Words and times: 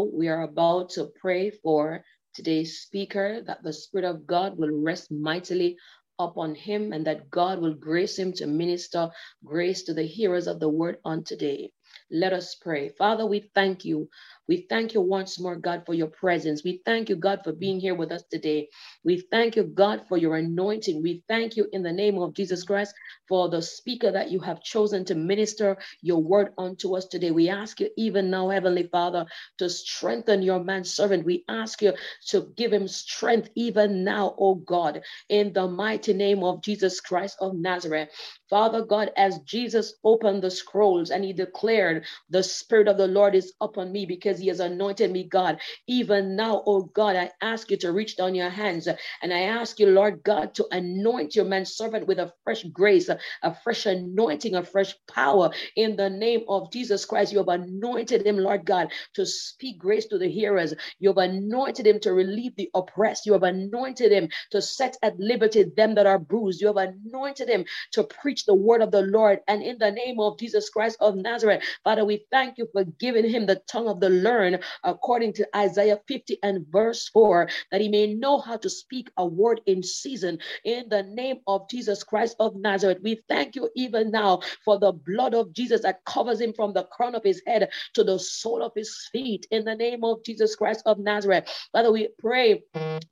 we 0.00 0.28
are 0.28 0.42
about 0.42 0.90
to 0.90 1.10
pray 1.20 1.50
for 1.50 2.04
today's 2.34 2.80
speaker 2.80 3.42
that 3.46 3.62
the 3.62 3.72
Spirit 3.72 4.06
of 4.06 4.26
God 4.26 4.58
will 4.58 4.70
rest 4.82 5.10
mightily 5.12 5.76
upon 6.18 6.54
him 6.54 6.92
and 6.92 7.06
that 7.06 7.30
God 7.30 7.60
will 7.60 7.74
grace 7.74 8.18
him 8.18 8.32
to 8.34 8.46
minister 8.46 9.10
grace 9.44 9.84
to 9.84 9.94
the 9.94 10.04
hearers 10.06 10.46
of 10.48 10.60
the 10.60 10.68
word 10.68 10.98
on 11.04 11.24
today. 11.24 11.72
Let 12.10 12.32
us 12.32 12.56
pray. 12.56 12.90
Father, 12.90 13.26
we 13.26 13.50
thank 13.54 13.84
you 13.84 14.08
we 14.48 14.66
thank 14.70 14.94
you 14.94 15.00
once 15.02 15.40
more, 15.40 15.56
God, 15.56 15.84
for 15.86 15.94
your 15.94 16.08
presence. 16.08 16.64
We 16.64 16.82
thank 16.86 17.08
you, 17.08 17.16
God, 17.16 17.40
for 17.44 17.52
being 17.52 17.80
here 17.80 17.94
with 17.94 18.12
us 18.12 18.24
today. 18.30 18.68
We 19.04 19.24
thank 19.30 19.56
you, 19.56 19.64
God, 19.64 20.02
for 20.08 20.18
your 20.18 20.36
anointing. 20.36 21.02
We 21.02 21.24
thank 21.28 21.56
you 21.56 21.68
in 21.72 21.82
the 21.82 21.92
name 21.92 22.18
of 22.18 22.34
Jesus 22.34 22.64
Christ 22.64 22.94
for 23.28 23.48
the 23.50 23.62
speaker 23.62 24.12
that 24.12 24.30
you 24.30 24.40
have 24.40 24.62
chosen 24.62 25.04
to 25.06 25.14
minister 25.14 25.78
your 26.02 26.22
word 26.22 26.52
unto 26.58 26.96
us 26.96 27.06
today. 27.06 27.30
We 27.30 27.48
ask 27.50 27.80
you, 27.80 27.90
even 27.96 28.30
now, 28.30 28.50
Heavenly 28.50 28.88
Father, 28.92 29.26
to 29.58 29.70
strengthen 29.70 30.42
your 30.42 30.62
man 30.62 30.84
servant. 30.84 31.24
We 31.24 31.44
ask 31.48 31.82
you 31.82 31.94
to 32.28 32.52
give 32.56 32.72
him 32.72 32.88
strength 32.88 33.50
even 33.56 34.04
now, 34.04 34.34
oh 34.38 34.56
God, 34.56 35.02
in 35.28 35.52
the 35.52 35.68
mighty 35.68 36.12
name 36.12 36.42
of 36.44 36.62
Jesus 36.62 37.00
Christ 37.00 37.36
of 37.40 37.54
Nazareth. 37.54 38.10
Father 38.50 38.84
God, 38.84 39.10
as 39.16 39.38
Jesus 39.40 39.94
opened 40.04 40.42
the 40.42 40.50
scrolls 40.50 41.10
and 41.10 41.24
he 41.24 41.32
declared, 41.32 42.04
The 42.30 42.42
Spirit 42.42 42.88
of 42.88 42.98
the 42.98 43.06
Lord 43.08 43.34
is 43.34 43.54
upon 43.60 43.92
me 43.92 44.06
because 44.06 44.31
because 44.32 44.42
he 44.42 44.48
has 44.48 44.60
anointed 44.60 45.12
me, 45.12 45.24
God. 45.24 45.60
Even 45.88 46.36
now, 46.36 46.62
oh 46.66 46.82
God, 46.94 47.16
I 47.16 47.30
ask 47.42 47.70
you 47.70 47.78
to 47.78 47.92
reach 47.92 48.16
down 48.16 48.34
your 48.34 48.50
hands 48.50 48.88
and 49.22 49.34
I 49.34 49.42
ask 49.42 49.80
you, 49.80 49.88
Lord 49.88 50.22
God, 50.24 50.54
to 50.56 50.66
anoint 50.72 51.36
your 51.36 51.46
man 51.46 51.66
servant 51.66 52.06
with 52.08 52.18
a 52.20 52.32
fresh 52.44 52.64
grace, 52.64 53.10
a 53.10 53.54
fresh 53.64 53.86
anointing, 53.86 54.56
a 54.56 54.64
fresh 54.64 54.94
power 55.12 55.50
in 55.76 55.96
the 55.96 56.10
name 56.10 56.42
of 56.48 56.72
Jesus 56.72 57.04
Christ. 57.06 57.32
You 57.32 57.38
have 57.40 57.48
anointed 57.48 58.26
him, 58.26 58.38
Lord 58.38 58.66
God, 58.66 58.88
to 59.14 59.26
speak 59.26 59.78
grace 59.78 60.06
to 60.08 60.18
the 60.18 60.30
hearers. 60.30 60.74
You 61.00 61.10
have 61.10 61.18
anointed 61.18 61.86
him 61.86 62.00
to 62.02 62.14
relieve 62.14 62.56
the 62.56 62.70
oppressed. 62.74 63.26
You 63.26 63.34
have 63.34 63.44
anointed 63.44 64.12
him 64.12 64.30
to 64.52 64.62
set 64.62 64.96
at 65.02 65.18
liberty 65.20 65.64
them 65.76 65.96
that 65.96 66.06
are 66.06 66.20
bruised. 66.20 66.62
You 66.62 66.68
have 66.68 66.76
anointed 66.78 67.48
him 67.50 67.66
to 67.92 68.04
preach 68.04 68.46
the 68.46 68.54
word 68.54 68.82
of 68.82 68.92
the 68.92 69.02
Lord. 69.02 69.40
And 69.48 69.62
in 69.62 69.78
the 69.78 69.92
name 69.92 70.20
of 70.20 70.38
Jesus 70.38 70.70
Christ 70.70 70.98
of 71.00 71.16
Nazareth, 71.16 71.62
Father, 71.84 72.04
we 72.04 72.26
thank 72.32 72.58
you 72.58 72.68
for 72.72 72.84
giving 72.84 73.28
him 73.28 73.46
the 73.46 73.62
tongue 73.70 73.88
of 73.88 74.00
the 74.00 74.10
learn 74.22 74.60
according 74.84 75.34
to 75.34 75.48
Isaiah 75.56 76.00
50 76.08 76.38
and 76.42 76.66
verse 76.70 77.08
4, 77.10 77.48
that 77.72 77.80
he 77.80 77.88
may 77.88 78.14
know 78.14 78.40
how 78.40 78.56
to 78.58 78.70
speak 78.70 79.10
a 79.18 79.26
word 79.26 79.60
in 79.66 79.82
season 79.82 80.38
in 80.64 80.88
the 80.88 81.02
name 81.04 81.38
of 81.46 81.68
Jesus 81.70 82.04
Christ 82.04 82.36
of 82.40 82.56
Nazareth. 82.56 82.98
We 83.02 83.22
thank 83.28 83.56
you 83.56 83.70
even 83.76 84.10
now 84.10 84.40
for 84.64 84.78
the 84.78 84.92
blood 84.92 85.34
of 85.34 85.52
Jesus 85.52 85.82
that 85.82 86.04
covers 86.06 86.40
him 86.40 86.52
from 86.54 86.72
the 86.72 86.84
crown 86.84 87.14
of 87.14 87.24
his 87.24 87.42
head 87.46 87.70
to 87.94 88.04
the 88.04 88.18
sole 88.18 88.62
of 88.62 88.72
his 88.76 89.08
feet 89.12 89.46
in 89.50 89.64
the 89.64 89.74
name 89.76 90.04
of 90.04 90.24
Jesus 90.24 90.56
Christ 90.56 90.82
of 90.86 90.98
Nazareth. 90.98 91.48
Father, 91.72 91.92
we 91.92 92.08
pray 92.18 92.62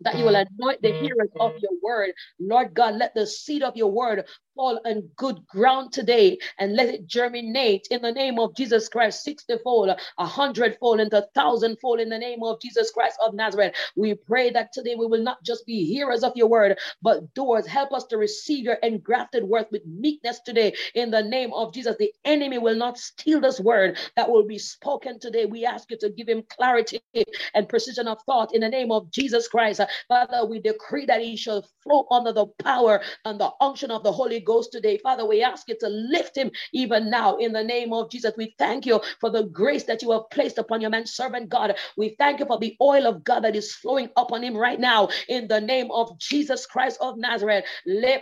that 0.03 0.19
you 0.19 0.25
will 0.27 0.37
anoint 0.37 0.83
the 0.83 0.95
hearers 1.01 1.31
of 1.41 1.53
your 1.63 1.73
word. 1.83 2.13
Lord 2.41 2.75
God, 2.75 2.97
let 2.97 3.15
the 3.15 3.27
seed 3.27 3.63
of 3.63 3.77
your 3.77 3.93
word 3.93 4.27
fall 4.57 4.81
on 4.87 5.09
good 5.17 5.47
ground 5.47 5.93
today 5.93 6.39
and 6.59 6.75
let 6.77 6.89
it 6.89 7.07
germinate 7.07 7.89
in 7.91 8.03
the 8.03 8.13
name 8.13 8.39
of 8.39 8.55
Jesus 8.57 8.89
Christ, 8.89 9.25
60 9.25 9.59
fold, 9.65 9.91
a 10.19 10.27
hundred 10.27 10.79
a 11.09 11.27
thousand 11.35 11.79
fold 11.81 12.01
in 12.01 12.09
the 12.09 12.19
name 12.19 12.43
of 12.43 12.61
Jesus 12.61 12.91
Christ 12.91 13.19
of 13.25 13.35
Nazareth. 13.35 13.75
We 13.97 14.15
pray 14.15 14.51
that 14.51 14.73
today 14.73 14.95
we 14.99 15.07
will 15.07 15.23
not 15.23 15.43
just 15.45 15.67
be 15.67 15.85
hearers 15.85 16.23
of 16.25 16.33
your 16.37 16.49
word, 16.49 16.79
but 17.03 17.35
doers. 17.35 17.67
Help 17.67 17.93
us 17.93 18.05
to 18.07 18.19
receive 18.19 18.65
your 18.65 18.79
engrafted 18.83 19.45
word 19.45 19.67
with 19.71 19.87
meekness 19.87 20.41
today 20.45 20.75
in 20.95 21.11
the 21.11 21.23
name 21.23 21.53
of 21.55 21.75
Jesus. 21.75 21.97
The 21.99 22.13
enemy 22.25 22.59
will 22.59 22.77
not 22.77 22.99
steal 22.99 23.41
this 23.41 23.61
word 23.61 23.99
that 24.17 24.31
will 24.31 24.47
be 24.47 24.59
spoken 24.59 25.19
today. 25.19 25.47
We 25.47 25.67
ask 25.67 25.91
you 25.91 25.99
to 25.99 26.11
give 26.11 26.29
him 26.29 26.45
clarity 26.49 27.01
and 27.55 27.69
precision 27.69 28.09
of 28.09 28.19
thought 28.27 28.55
in 28.55 28.61
the 28.61 28.69
name 28.69 28.93
of 28.93 29.11
Jesus 29.11 29.49
Christ. 29.49 29.81
Father, 30.09 30.47
we 30.47 30.61
decree 30.61 31.07
that 31.07 31.21
he 31.21 31.37
shall 31.37 31.67
flow 31.83 32.07
under 32.11 32.33
the 32.33 32.47
power 32.63 33.01
and 33.25 33.41
the 33.41 33.51
unction 33.61 33.91
of 33.91 34.03
the 34.05 34.13
Holy 34.13 34.41
Ghost 34.41 34.73
today. 34.73 34.99
Father, 34.99 35.27
we 35.27 35.43
ask 35.43 35.69
you 35.69 35.77
to 35.81 35.89
lift 35.89 36.37
him 36.37 36.51
even 36.73 37.11
now 37.11 37.37
in 37.37 37.53
the 37.53 37.65
name 37.65 37.93
of 37.93 38.11
Jesus. 38.11 38.35
We 38.37 38.55
thank 38.59 38.87
you 38.87 39.01
for 39.21 39.31
the 39.31 39.45
grace 39.45 39.85
that 39.85 40.03
you 40.03 40.13
have 40.13 40.31
placed 40.31 40.59
upon 40.59 40.81
your 40.81 40.90
man 40.91 41.07
servant, 41.07 41.49
God. 41.49 41.77
We 41.97 42.11
thank 42.19 42.41
you 42.41 42.47
for 42.47 42.59
the 42.59 42.77
oil 42.81 43.07
of 43.07 43.23
God 43.25 43.41
that 43.41 43.57
is 43.57 43.75
flowing 43.75 44.09
upon 44.17 44.43
him 44.43 44.57
right 44.57 44.81
now 44.81 45.09
in 45.29 45.49
the 45.49 45.61
name 45.61 45.91
of 45.91 46.19
Jesus 46.19 46.67
Christ 46.67 46.99
of 47.01 47.17
Nazareth. 47.17 47.65
We 47.87 48.21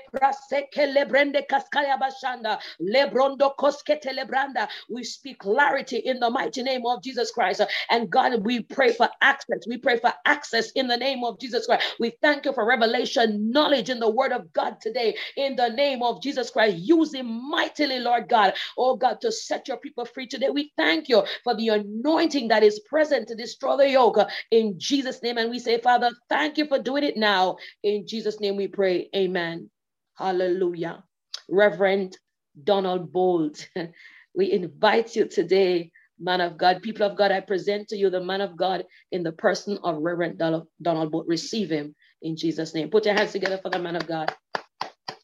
speak 5.05 5.39
clarity 5.39 5.97
in 5.99 6.21
the 6.21 6.31
mighty 6.31 6.63
name 6.63 6.83
of 6.87 7.03
Jesus 7.03 7.31
Christ. 7.31 7.61
And 7.91 8.11
God, 8.11 8.45
we 8.45 8.61
pray 8.61 8.93
for 8.93 9.09
access. 9.21 9.67
We 9.67 9.79
pray 9.79 9.99
for 9.99 10.13
access 10.27 10.71
in 10.73 10.89
the 10.89 10.97
name 10.97 11.25
of 11.25 11.41
Jesus 11.41 11.67
Christ. 11.67 11.97
We 11.99 12.13
thank 12.23 12.45
you 12.45 12.53
for 12.53 12.67
revelation, 12.67 13.51
knowledge 13.51 13.91
in 13.91 14.01
the 14.01 14.11
word 14.11 14.33
of 14.33 14.53
God 14.53 14.81
today 14.81 15.17
in 15.37 15.57
the 15.57 15.71
name 15.71 16.03
of 16.03 16.19
of 16.19 16.23
Jesus 16.23 16.51
Christ. 16.51 16.77
Use 16.79 17.15
him 17.15 17.51
mightily, 17.51 18.01
Lord 18.01 18.29
God. 18.29 18.55
Oh 18.77 18.97
God, 18.97 19.21
to 19.21 19.33
set 19.33 19.69
your 19.69 19.79
people 19.79 20.05
free 20.05 20.27
today. 20.27 20.51
We 20.51 20.73
thank 20.77 21.09
you 21.09 21.25
for 21.45 21.55
the 21.55 21.69
anointing 21.69 22.49
that 22.49 22.58
is 22.63 22.81
present 22.81 23.29
to 23.29 23.35
destroy 23.35 23.77
the 23.77 23.91
yoke 23.91 24.19
uh, 24.19 24.29
in 24.51 24.75
Jesus' 24.79 25.23
name. 25.23 25.39
And 25.39 25.51
we 25.51 25.59
say, 25.59 25.81
Father, 25.81 26.11
thank 26.29 26.59
you 26.59 26.67
for 26.67 26.79
doing 26.79 27.05
it 27.05 27.17
now. 27.17 27.57
In 27.83 28.07
Jesus' 28.07 28.41
name 28.41 28.57
we 28.57 28.69
pray. 28.69 29.09
Amen. 29.15 29.71
Hallelujah. 30.17 31.05
Reverend 31.49 32.17
Donald 32.63 33.13
Bolt, 33.13 33.69
we 34.35 34.53
invite 34.53 35.17
you 35.17 35.27
today 35.27 35.93
man 36.21 36.41
of 36.41 36.57
God, 36.59 36.83
people 36.83 37.07
of 37.07 37.17
God, 37.17 37.31
I 37.33 37.41
present 37.41 37.89
to 37.89 37.97
you 37.97 38.11
the 38.11 38.23
man 38.23 38.41
of 38.41 38.57
God 38.57 38.85
in 39.13 39.23
the 39.23 39.33
person 39.33 39.79
of 39.83 39.99
Reverend 39.99 40.39
Donald 40.39 41.13
Bolt. 41.13 41.27
Receive 41.27 41.71
him 41.71 41.95
in 42.23 42.37
Jesus' 42.37 42.75
name. 42.75 42.91
Put 42.91 43.07
your 43.07 43.15
hands 43.15 43.33
together 43.33 43.59
for 43.59 43.71
the 43.71 43.79
man 43.79 43.97
of 43.97 44.07
God 44.07 44.35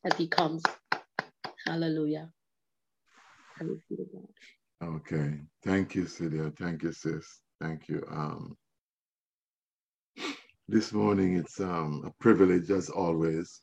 as 0.04 0.16
he 0.16 0.28
comes. 0.28 0.62
Hallelujah. 1.66 2.30
Okay. 4.82 5.40
Thank 5.64 5.94
you, 5.94 6.06
Celia. 6.06 6.52
Thank 6.58 6.82
you, 6.82 6.92
sis. 6.92 7.40
Thank 7.60 7.88
you. 7.88 8.02
Um, 8.10 8.56
this 10.68 10.92
morning, 10.92 11.36
it's 11.36 11.60
um, 11.60 12.02
a 12.06 12.10
privilege, 12.22 12.70
as 12.70 12.90
always, 12.90 13.62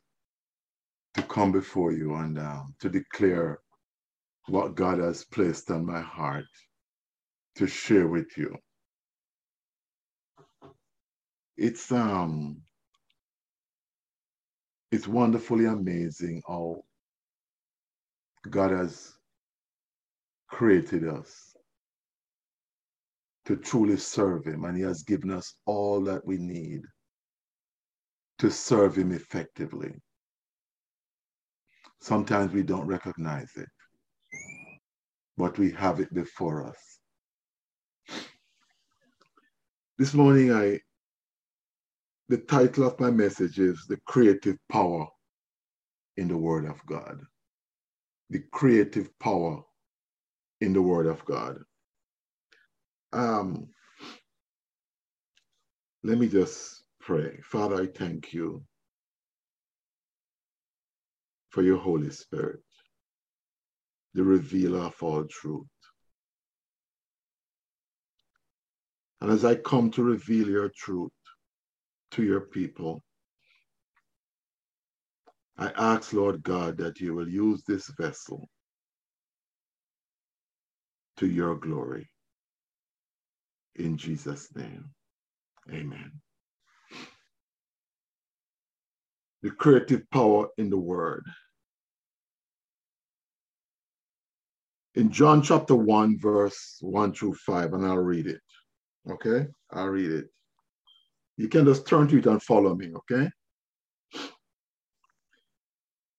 to 1.14 1.22
come 1.24 1.52
before 1.52 1.92
you 1.92 2.14
and 2.16 2.38
um, 2.38 2.74
to 2.80 2.90
declare 2.90 3.60
what 4.48 4.76
God 4.76 4.98
has 5.00 5.24
placed 5.24 5.70
on 5.70 5.86
my 5.86 6.00
heart 6.02 6.46
to 7.56 7.66
share 7.68 8.08
with 8.08 8.28
you. 8.38 8.56
It's 11.58 11.92
um 11.92 12.62
it's 14.92 15.08
wonderfully 15.08 15.66
amazing 15.66 16.42
how 16.48 16.82
God 18.50 18.72
has 18.72 19.12
created 20.52 21.08
us 21.08 21.56
to 23.46 23.56
truly 23.56 23.96
serve 23.96 24.44
Him, 24.44 24.64
and 24.64 24.76
He 24.76 24.82
has 24.84 25.02
given 25.02 25.30
us 25.30 25.54
all 25.66 26.00
that 26.04 26.24
we 26.24 26.36
need 26.36 26.82
to 28.38 28.50
serve 28.50 28.96
Him 28.96 29.10
effectively. 29.12 29.92
Sometimes 32.00 32.52
we 32.52 32.62
don't 32.62 32.86
recognize 32.86 33.50
it, 33.56 33.68
but 35.36 35.58
we 35.58 35.72
have 35.72 36.00
it 36.00 36.12
before 36.14 36.66
us. 36.66 36.98
This 39.98 40.14
morning, 40.14 40.52
I 40.52 40.80
the 42.28 42.38
title 42.38 42.86
of 42.86 42.98
my 43.00 43.10
message 43.10 43.58
is 43.58 43.84
The 43.88 43.98
Creative 44.06 44.56
Power 44.70 45.06
in 46.16 46.28
the 46.28 46.36
Word 46.36 46.66
of 46.66 46.84
God. 46.86 47.20
The 48.30 48.42
creative 48.52 49.10
power 49.18 49.62
in 50.62 50.72
the 50.72 50.82
Word 50.82 51.06
of 51.06 51.24
God. 51.24 51.58
Um, 53.12 53.68
let 56.04 56.18
me 56.18 56.28
just 56.28 56.84
pray. 57.00 57.38
Father, 57.44 57.82
I 57.82 57.86
thank 57.86 58.32
you 58.32 58.62
for 61.50 61.62
your 61.62 61.78
Holy 61.78 62.10
Spirit, 62.10 62.60
the 64.14 64.22
revealer 64.22 64.80
of 64.80 64.94
all 65.02 65.24
truth. 65.24 65.66
And 69.20 69.30
as 69.30 69.44
I 69.44 69.56
come 69.56 69.90
to 69.92 70.02
reveal 70.02 70.48
your 70.48 70.70
truth, 70.76 71.10
to 72.12 72.22
your 72.22 72.42
people. 72.42 73.02
I 75.58 75.72
ask, 75.76 76.12
Lord 76.12 76.42
God, 76.42 76.76
that 76.78 77.00
you 77.00 77.14
will 77.14 77.28
use 77.28 77.62
this 77.66 77.90
vessel 77.98 78.48
to 81.22 81.28
your 81.28 81.54
glory. 81.54 82.10
In 83.76 83.96
Jesus' 83.96 84.48
name, 84.56 84.90
amen. 85.72 86.10
The 89.42 89.52
creative 89.52 90.02
power 90.10 90.48
in 90.58 90.68
the 90.68 90.76
word. 90.76 91.24
In 94.96 95.12
John 95.12 95.42
chapter 95.42 95.76
1, 95.76 96.18
verse 96.18 96.78
1 96.80 97.14
through 97.14 97.34
5, 97.34 97.72
and 97.74 97.86
I'll 97.86 97.98
read 97.98 98.26
it. 98.26 98.40
Okay, 99.08 99.46
I'll 99.70 99.86
read 99.86 100.10
it. 100.10 100.26
You 101.36 101.48
can 101.48 101.64
just 101.64 101.86
turn 101.86 102.08
to 102.08 102.18
it 102.18 102.26
and 102.26 102.42
follow 102.42 102.74
me, 102.74 102.92
okay? 102.96 103.30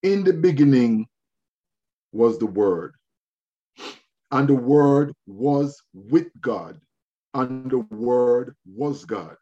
In 0.01 0.23
the 0.23 0.33
beginning 0.33 1.07
was 2.13 2.37
the 2.37 2.45
Word, 2.45 2.93
and 4.33 4.49
the 4.49 4.55
Word 4.55 5.13
was 5.27 5.79
with 5.93 6.27
God, 6.41 6.81
and 7.35 7.69
the 7.69 7.85
Word 7.95 8.55
was 8.65 9.05
God. 9.05 9.37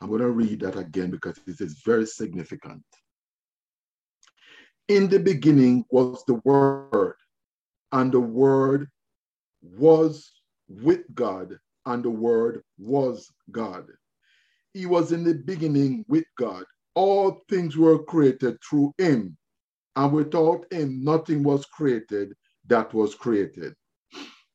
I'm 0.00 0.08
going 0.08 0.20
to 0.20 0.30
read 0.30 0.60
that 0.60 0.78
again 0.78 1.10
because 1.10 1.36
it 1.48 1.60
is 1.60 1.82
very 1.84 2.06
significant. 2.06 2.84
In 4.86 5.08
the 5.08 5.18
beginning 5.18 5.84
was 5.90 6.22
the 6.28 6.40
Word, 6.44 7.16
and 7.90 8.12
the 8.12 8.20
Word 8.20 8.88
was 9.62 10.30
with 10.68 11.02
God, 11.12 11.58
and 11.86 12.04
the 12.04 12.10
Word 12.10 12.62
was 12.78 13.28
God. 13.50 13.84
He 14.74 14.86
was 14.86 15.10
in 15.10 15.24
the 15.24 15.34
beginning 15.34 16.04
with 16.06 16.24
God. 16.38 16.64
All 16.94 17.42
things 17.50 17.76
were 17.76 18.04
created 18.04 18.58
through 18.62 18.94
Him, 18.96 19.36
and 19.96 20.12
without 20.12 20.66
Him, 20.70 21.02
nothing 21.02 21.42
was 21.42 21.66
created 21.66 22.32
that 22.66 22.92
was 22.94 23.14
created. 23.14 23.74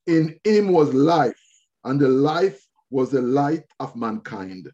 In 0.05 0.39
Him 0.43 0.69
was 0.69 0.93
life, 0.93 1.39
and 1.83 1.99
the 1.99 2.09
life 2.09 2.61
was 2.89 3.11
the 3.11 3.21
light 3.21 3.65
of 3.79 3.95
mankind. 3.95 4.71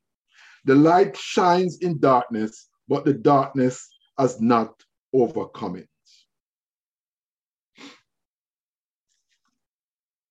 The 0.65 0.75
light 0.75 1.17
shines 1.17 1.77
in 1.79 1.99
darkness, 1.99 2.69
but 2.87 3.05
the 3.05 3.13
darkness 3.13 3.89
has 4.17 4.39
not 4.39 4.83
overcome 5.13 5.75
it. 5.77 5.89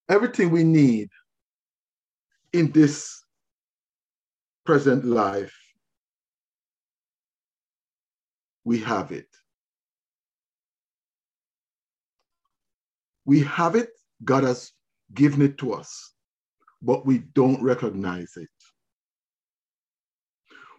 Everything 0.08 0.50
we 0.50 0.64
need 0.64 1.08
in 2.52 2.70
this 2.72 3.24
present 4.64 5.04
life, 5.04 5.56
we 8.64 8.78
have 8.78 9.10
it. 9.10 9.31
We 13.24 13.40
have 13.40 13.76
it, 13.76 13.90
God 14.24 14.44
has 14.44 14.72
given 15.14 15.42
it 15.42 15.58
to 15.58 15.72
us, 15.74 16.12
but 16.80 17.06
we 17.06 17.18
don't 17.18 17.62
recognize 17.62 18.32
it. 18.36 18.48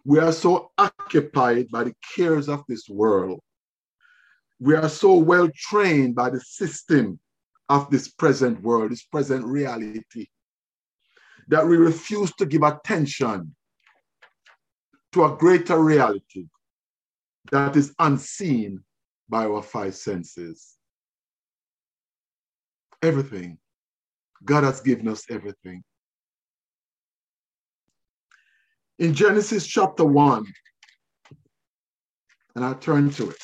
We 0.06 0.20
are 0.20 0.34
so 0.34 0.72
occupied 0.78 1.70
by 1.70 1.86
the 1.86 1.96
cares 2.16 2.50
of 2.50 2.64
this 2.68 2.90
world. 2.90 3.40
We 4.60 4.76
are 4.76 4.90
so 4.90 5.16
well 5.16 5.50
trained 5.56 6.16
by 6.16 6.30
the 6.30 6.42
system 6.42 7.20
of 7.70 7.90
this 7.90 8.10
present 8.10 8.62
world, 8.62 8.92
this 8.92 9.04
present 9.04 9.46
reality, 9.46 10.28
that 11.48 11.66
we 11.66 11.78
refuse 11.78 12.34
to 12.34 12.46
give 12.46 12.64
attention 12.64 13.56
to 15.14 15.24
a 15.24 15.38
greater 15.38 15.80
reality 15.80 16.48
that 17.52 17.76
is 17.76 17.94
unseen 18.00 18.84
by 19.30 19.46
our 19.46 19.62
five 19.62 19.96
senses. 19.96 20.76
Everything. 23.04 23.58
God 24.46 24.64
has 24.64 24.80
given 24.80 25.10
us 25.10 25.26
everything. 25.30 25.84
In 28.98 29.14
Genesis 29.14 29.68
chapter 29.68 30.06
1, 30.06 30.46
and 32.56 32.64
I 32.64 32.74
turn 32.76 33.10
to 33.12 33.32
it. 33.32 33.38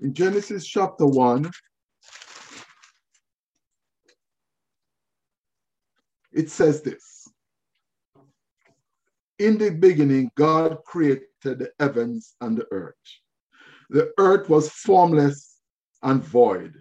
In 0.00 0.12
Genesis 0.12 0.66
chapter 0.66 1.06
1, 1.06 1.48
it 6.32 6.50
says 6.50 6.82
this 6.82 7.28
In 9.38 9.56
the 9.56 9.70
beginning, 9.70 10.32
God 10.34 10.78
created 10.84 11.28
the 11.42 11.70
heavens 11.78 12.34
and 12.40 12.56
the 12.56 12.66
earth. 12.72 12.96
The 13.90 14.10
earth 14.18 14.48
was 14.48 14.68
formless 14.68 15.51
and 16.02 16.22
void. 16.22 16.80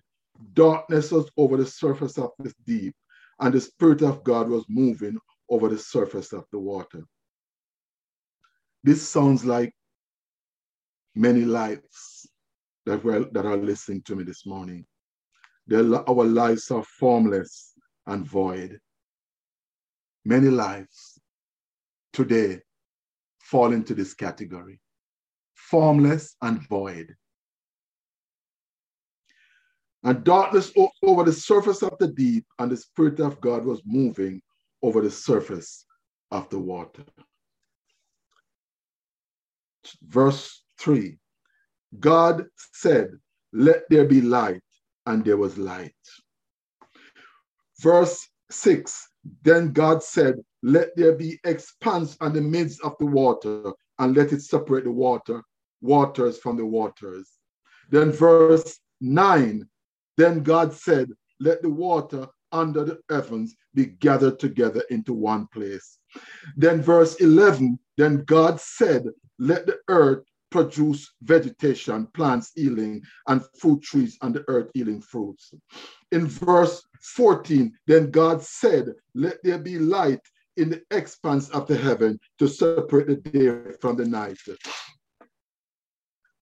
Darkness 0.54 1.12
was 1.12 1.30
over 1.38 1.58
the 1.58 1.66
surface 1.66 2.18
of 2.18 2.32
the 2.40 2.54
deep, 2.66 2.96
and 3.40 3.54
the 3.54 3.62
Spirit 3.62 4.02
of 4.02 4.24
God 4.24 4.50
was 4.50 4.66
moving 4.68 5.18
over 5.50 5.70
the 5.70 5.78
surface 5.78 6.34
of 6.34 6.46
the 6.52 6.60
water. 6.60 7.04
This 8.84 9.08
sounds 9.08 9.46
like 9.46 9.74
many 11.16 11.42
lives 11.42 12.28
that, 12.86 13.04
were, 13.04 13.26
that 13.32 13.46
are 13.46 13.58
listening 13.58 14.02
to 14.04 14.16
me 14.16 14.24
this 14.24 14.46
morning. 14.46 14.86
Our 15.72 16.26
lives 16.26 16.72
are 16.72 16.84
formless 16.84 17.74
and 18.08 18.26
void 18.26 18.80
many 20.26 20.50
lives 20.50 21.20
today 22.14 22.60
fall 23.40 23.74
into 23.74 23.96
this 23.96 24.14
category 24.14 24.80
formless 25.56 26.36
and 26.42 26.68
void. 26.68 27.16
And 30.04 30.24
darkness 30.24 30.72
over 31.04 31.24
the 31.24 31.34
surface 31.34 31.84
of 31.84 31.98
the 32.00 32.08
deep, 32.08 32.46
and 32.60 32.72
the 32.72 32.78
Spirit 32.78 33.20
of 33.20 33.40
God 33.40 33.66
was 33.66 33.82
moving 33.86 34.42
over 34.82 35.02
the 35.02 35.12
surface 35.12 35.86
of 36.32 36.50
the 36.50 36.60
water. 36.60 37.04
Verse 40.04 40.64
3 40.80 41.18
God 42.00 42.46
said, 42.74 43.12
Let 43.54 43.84
there 43.90 44.06
be 44.06 44.22
light, 44.22 44.64
and 45.06 45.24
there 45.24 45.38
was 45.38 45.58
light. 45.58 45.94
Verse 47.80 48.28
6 48.50 49.12
then 49.44 49.72
God 49.72 50.04
said, 50.04 50.36
Let 50.64 50.96
there 50.96 51.14
be 51.14 51.40
expanse 51.44 52.18
on 52.22 52.34
the 52.34 52.42
midst 52.42 52.82
of 52.82 52.96
the 53.00 53.06
water, 53.06 53.72
and 54.00 54.16
let 54.16 54.34
it 54.34 54.42
separate 54.42 54.86
the 54.86 54.92
water, 54.92 55.44
waters 55.82 56.40
from 56.40 56.58
the 56.58 56.66
waters. 56.66 57.30
Then 57.90 58.12
verse 58.12 58.80
9, 59.00 59.68
then 60.18 60.44
God 60.44 60.74
said, 60.74 61.10
Let 61.40 61.62
the 61.62 61.70
water 61.70 62.28
under 62.52 62.84
the 62.84 63.00
heavens 63.10 63.56
be 63.74 63.86
gathered 63.86 64.40
together 64.40 64.84
into 64.90 65.14
one 65.14 65.48
place. 65.54 66.00
Then 66.58 66.82
verse 66.82 67.16
11, 67.16 67.80
then 67.98 68.24
God 68.26 68.60
said, 68.60 69.06
Let 69.40 69.66
the 69.66 69.78
earth 69.88 70.24
produce 70.50 71.14
vegetation, 71.22 72.08
plants 72.14 72.52
healing, 72.56 73.02
and 73.28 73.42
fruit 73.58 73.82
trees 73.82 74.18
and 74.22 74.36
the 74.36 74.44
earth 74.50 74.70
yielding 74.74 75.02
fruits. 75.02 75.54
In 76.12 76.28
verse 76.28 76.84
14, 77.02 77.74
then 77.88 78.12
God 78.12 78.44
said, 78.44 78.94
Let 79.16 79.42
there 79.44 79.60
be 79.60 79.80
light 79.80 80.22
in 80.58 80.70
the 80.70 80.82
expanse 80.92 81.50
of 81.50 81.68
the 81.68 81.78
heaven 81.78 82.20
to 82.40 82.48
separate 82.48 83.08
the 83.08 83.16
day 83.16 83.74
from 83.80 83.96
the 83.96 84.06
night. 84.06 84.38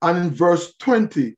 And 0.02 0.18
in 0.18 0.32
verse 0.32 0.74
20, 0.80 1.36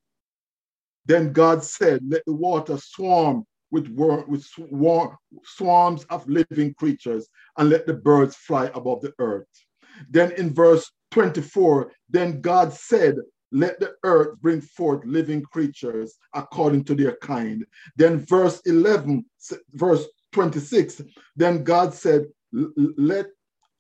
then 1.06 1.34
God 1.34 1.64
said, 1.64 2.02
Let 2.08 2.24
the 2.26 2.34
water 2.34 2.78
swarm 2.78 3.46
with, 3.72 3.88
wor- 3.90 4.26
with 4.28 4.44
swar- 4.44 5.18
swarms 5.44 6.04
of 6.06 6.28
living 6.28 6.74
creatures, 6.76 7.28
and 7.58 7.70
let 7.70 7.88
the 7.88 7.94
birds 7.94 8.36
fly 8.36 8.70
above 8.74 9.02
the 9.02 9.14
earth. 9.20 9.48
Then 10.10 10.32
in 10.34 10.54
verse 10.54 10.92
24, 11.12 11.92
then 12.10 12.42
God 12.42 12.74
said, 12.74 13.18
let 13.52 13.80
the 13.80 13.94
earth 14.04 14.40
bring 14.42 14.62
forth 14.62 15.04
living 15.06 15.42
creatures 15.42 16.18
according 16.34 16.86
to 16.86 16.96
their 16.96 17.18
kind. 17.18 17.66
Then 17.98 18.20
verse 18.20 18.62
11, 18.66 19.26
verse 19.74 20.08
26, 20.32 21.02
then 21.36 21.64
God 21.64 21.94
said, 21.94 22.28
let, 22.54 23.28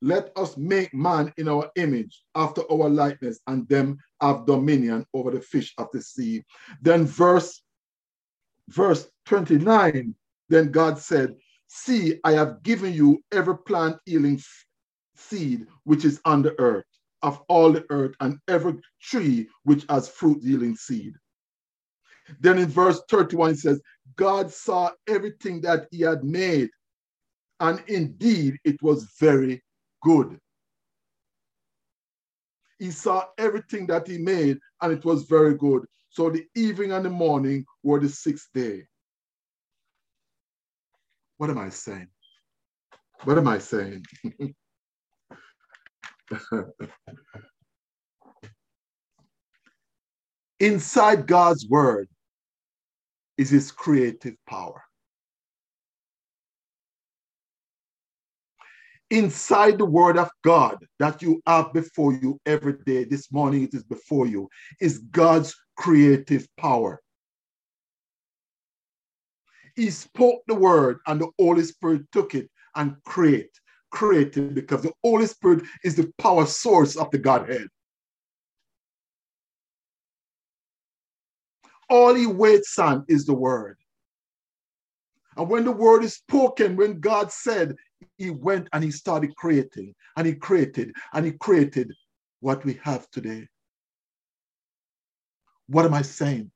let 0.01 0.32
us 0.36 0.58
make 0.58 0.94
man 0.94 1.32
in 1.38 1.48
our 1.48 1.72
image 1.78 2.24
after 2.36 2.62
our 2.70 2.90
likeness 2.90 3.40
and 3.48 3.68
them 3.70 3.98
have 4.22 4.46
dominion 4.46 5.06
over 5.13 5.32
the 5.32 5.42
fish 5.42 5.74
of 5.78 5.88
the 5.92 6.01
sea. 6.01 6.44
Then 6.82 7.06
verse, 7.06 7.62
verse 8.70 9.08
29, 9.25 10.16
then 10.50 10.72
God 10.72 11.00
said, 11.00 11.36
see, 11.68 12.20
I 12.24 12.34
have 12.34 12.63
given 12.63 12.94
you 12.94 13.22
every 13.32 13.58
plant 13.58 13.98
healing 14.06 14.42
seed 15.16 15.68
which 15.84 16.06
is 16.06 16.20
on 16.25 16.42
the 16.42 16.60
earth 16.60 16.86
of 17.22 17.42
all 17.48 17.72
the 17.72 17.86
earth 17.90 18.16
and 18.20 18.40
every 18.48 18.75
tree 19.01 19.48
which 19.63 19.86
has 19.90 20.10
fruit 20.10 20.42
yielding 20.42 20.75
seed. 20.75 21.13
Then 22.40 22.58
in 22.58 22.68
verse 22.68 23.01
31 23.10 23.51
it 23.51 23.60
says, 23.60 23.82
God 24.16 24.51
saw 24.51 24.92
everything 25.08 25.62
that 25.62 25.88
he 25.92 26.01
had 26.01 26.24
made, 26.24 26.70
and 27.60 27.84
indeed 27.88 28.58
it 28.63 28.82
was 28.82 29.13
very 29.20 29.62
good. 30.01 30.40
He 32.82 32.90
saw 32.90 33.26
everything 33.38 33.86
that 33.88 34.08
he 34.08 34.18
made, 34.18 34.58
and 34.82 34.92
it 34.92 35.06
was 35.06 35.26
very 35.26 35.54
good. 35.54 35.86
So 36.10 36.32
the 36.32 36.48
evening 36.56 36.92
and 36.92 37.06
the 37.06 37.12
morning 37.12 37.64
were 37.84 38.00
the 38.00 38.10
sixth 38.10 38.50
day. 38.56 38.88
What 41.38 41.52
am 41.52 41.60
I 41.60 41.70
saying? 41.70 42.08
What 43.24 43.38
am 43.38 43.48
I 43.48 43.60
saying? 43.60 44.04
Inside 50.60 51.28
God's 51.28 51.68
word 51.68 52.10
is 53.38 53.52
his 53.52 53.72
creative 53.72 54.38
power. 54.50 54.82
Inside 59.12 59.77
the 59.77 59.86
word 59.86 60.18
of 60.18 60.32
God 60.41 60.77
that 60.98 61.22
you 61.22 61.41
have 61.46 61.74
before 61.74 62.13
you 62.13 62.39
every 62.46 62.74
day, 62.86 63.03
this 63.03 63.32
morning 63.32 63.63
it 63.63 63.74
is 63.74 63.84
before 63.84 64.25
you, 64.25 64.50
is 64.80 65.00
God's 65.12 65.53
creative 65.77 66.48
power. 66.58 67.01
He 69.75 69.89
spoke 69.89 70.41
the 70.48 70.56
word 70.56 71.00
and 71.08 71.20
the 71.20 71.30
Holy 71.38 71.63
Spirit 71.63 72.03
took 72.12 72.36
it 72.36 72.50
and 72.75 72.96
create, 73.06 73.51
created 73.91 74.56
because 74.56 74.82
the 74.82 74.94
Holy 75.03 75.27
Spirit 75.27 75.65
is 75.84 75.96
the 75.96 76.12
power 76.18 76.46
source 76.46 76.96
of 76.96 77.12
the 77.12 77.18
Godhead. 77.18 77.68
All 81.89 82.13
he 82.13 82.25
waits 82.25 82.80
on 82.80 83.03
is 83.10 83.25
the 83.25 83.34
word. 83.34 83.77
And 85.36 85.50
when 85.50 85.65
the 85.65 85.72
word 85.72 86.03
is 86.06 86.15
spoken, 86.15 86.77
when 86.77 87.01
God 87.01 87.32
said, 87.32 87.75
he 88.22 88.30
went 88.30 88.68
and 88.72 88.84
he 88.84 88.92
started 88.92 89.36
creating 89.36 89.96
and 90.16 90.28
he 90.28 90.36
created 90.36 90.94
and 91.13 91.25
he 91.25 91.32
created 91.32 91.92
what 92.40 92.63
we 92.63 92.80
have 92.84 93.10
today. 93.10 93.48
What 95.68 95.86
am 95.86 95.94
I 95.94 96.04
saying? 96.04 96.51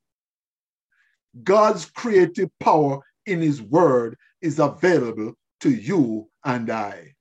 God's 1.44 1.86
creative 1.86 2.50
power 2.60 3.00
in 3.26 3.42
his 3.42 3.62
word 3.62 4.16
is 4.42 4.60
available 4.60 5.34
to 5.62 5.72
you 5.72 6.30
and 6.44 6.70
I. 6.70 7.14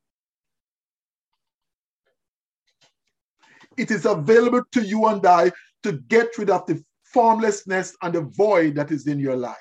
It 3.77 3.91
is 3.91 4.05
available 4.05 4.63
to 4.73 4.83
you 4.83 5.07
and 5.07 5.25
I 5.25 5.53
to 5.85 5.93
get 6.09 6.37
rid 6.39 6.51
of 6.51 6.67
the 6.67 6.83
formlessness 7.05 7.97
and 8.03 8.15
the 8.15 8.23
void 8.23 8.75
that 8.77 8.91
is 8.91 9.07
in 9.07 9.19
your 9.19 9.37
life. 9.37 9.57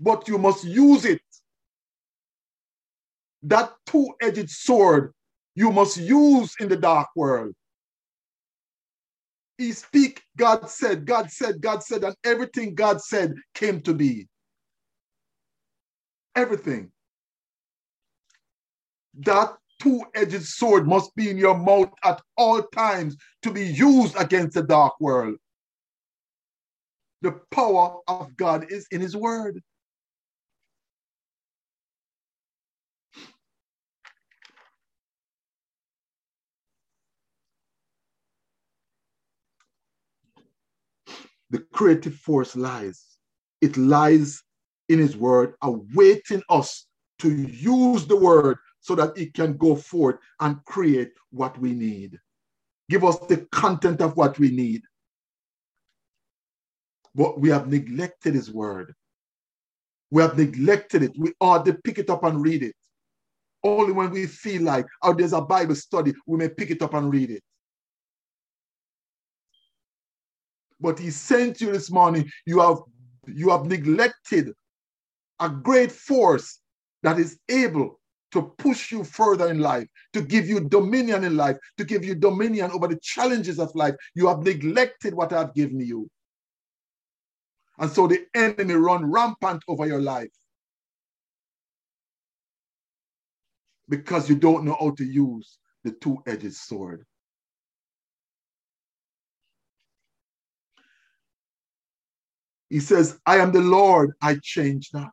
But 0.00 0.28
you 0.28 0.38
must 0.38 0.64
use 0.64 1.04
it. 1.04 1.20
That 3.42 3.72
two 3.86 4.08
edged 4.20 4.50
sword 4.50 5.12
you 5.54 5.72
must 5.72 5.96
use 5.96 6.54
in 6.60 6.68
the 6.68 6.76
dark 6.76 7.08
world 7.16 7.54
he 9.58 9.72
speak, 9.72 10.22
God 10.36 10.70
said, 10.70 11.04
God 11.04 11.30
said, 11.30 11.60
God 11.60 11.82
said, 11.82 12.04
and 12.04 12.14
everything 12.24 12.76
God 12.76 13.02
said 13.02 13.34
came 13.54 13.82
to 13.82 13.92
be. 13.92 14.28
Everything. 16.36 16.92
That 19.18 19.56
two-edged 19.80 20.44
sword 20.44 20.86
must 20.86 21.14
be 21.16 21.28
in 21.28 21.36
your 21.36 21.58
mouth 21.58 21.90
at 22.04 22.22
all 22.36 22.62
times 22.62 23.16
to 23.42 23.50
be 23.50 23.66
used 23.66 24.14
against 24.16 24.54
the 24.54 24.62
dark 24.62 24.94
world. 25.00 25.36
The 27.22 27.32
power 27.50 27.98
of 28.06 28.36
God 28.36 28.70
is 28.70 28.86
in 28.92 29.00
his 29.00 29.16
word. 29.16 29.60
The 41.50 41.60
creative 41.72 42.14
force 42.14 42.56
lies. 42.56 43.04
It 43.60 43.76
lies 43.76 44.42
in 44.88 44.98
his 44.98 45.16
word, 45.16 45.54
awaiting 45.62 46.42
us 46.48 46.86
to 47.20 47.30
use 47.30 48.06
the 48.06 48.16
word 48.16 48.58
so 48.80 48.94
that 48.94 49.16
it 49.16 49.34
can 49.34 49.56
go 49.56 49.74
forth 49.74 50.16
and 50.40 50.64
create 50.64 51.12
what 51.30 51.58
we 51.58 51.72
need. 51.72 52.18
Give 52.88 53.04
us 53.04 53.18
the 53.28 53.46
content 53.52 54.00
of 54.00 54.16
what 54.16 54.38
we 54.38 54.50
need. 54.50 54.82
But 57.14 57.40
we 57.40 57.48
have 57.50 57.68
neglected 57.68 58.34
his 58.34 58.50
word. 58.50 58.94
We 60.10 60.22
have 60.22 60.38
neglected 60.38 61.02
it. 61.02 61.12
We 61.18 61.32
ought 61.40 61.66
to 61.66 61.74
pick 61.74 61.98
it 61.98 62.08
up 62.08 62.24
and 62.24 62.42
read 62.42 62.62
it. 62.62 62.74
Only 63.64 63.92
when 63.92 64.10
we 64.10 64.26
feel 64.26 64.62
like, 64.62 64.86
oh, 65.02 65.12
there's 65.12 65.32
a 65.32 65.40
Bible 65.40 65.74
study, 65.74 66.14
we 66.26 66.38
may 66.38 66.48
pick 66.48 66.70
it 66.70 66.80
up 66.80 66.94
and 66.94 67.12
read 67.12 67.30
it. 67.30 67.42
But 70.80 70.98
he 70.98 71.10
sent 71.10 71.60
you 71.60 71.72
this 71.72 71.90
morning. 71.90 72.30
You 72.46 72.60
have 72.60 72.78
you 73.26 73.50
have 73.50 73.66
neglected 73.66 74.52
a 75.40 75.48
great 75.48 75.92
force 75.92 76.60
that 77.02 77.18
is 77.18 77.38
able 77.48 78.00
to 78.32 78.42
push 78.58 78.92
you 78.92 79.04
further 79.04 79.48
in 79.48 79.58
life, 79.58 79.86
to 80.12 80.20
give 80.20 80.46
you 80.46 80.60
dominion 80.60 81.24
in 81.24 81.36
life, 81.36 81.56
to 81.78 81.84
give 81.84 82.04
you 82.04 82.14
dominion 82.14 82.70
over 82.72 82.86
the 82.86 82.98
challenges 83.02 83.58
of 83.58 83.74
life. 83.74 83.94
You 84.14 84.26
have 84.28 84.42
neglected 84.42 85.14
what 85.14 85.32
I've 85.32 85.54
given 85.54 85.80
you. 85.80 86.08
And 87.78 87.90
so 87.90 88.06
the 88.06 88.26
enemy 88.34 88.74
run 88.74 89.10
rampant 89.10 89.62
over 89.68 89.86
your 89.86 90.00
life 90.00 90.30
because 93.88 94.28
you 94.28 94.36
don't 94.36 94.64
know 94.64 94.76
how 94.78 94.90
to 94.90 95.04
use 95.04 95.58
the 95.84 95.92
two-edged 95.92 96.52
sword. 96.52 97.04
He 102.70 102.80
says, 102.80 103.18
I 103.26 103.38
am 103.38 103.52
the 103.52 103.60
Lord, 103.60 104.12
I 104.20 104.38
change 104.42 104.90
not. 104.92 105.12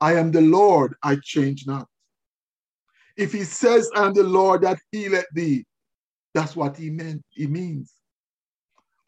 I 0.00 0.14
am 0.14 0.30
the 0.30 0.40
Lord, 0.40 0.94
I 1.02 1.16
change 1.22 1.66
not. 1.66 1.86
If 3.16 3.32
he 3.32 3.44
says, 3.44 3.90
I 3.96 4.06
am 4.06 4.14
the 4.14 4.22
Lord 4.22 4.62
that 4.62 4.78
healeth 4.92 5.26
thee, 5.34 5.64
that's 6.34 6.54
what 6.54 6.76
he 6.76 6.90
meant. 6.90 7.22
He 7.30 7.46
means. 7.46 7.92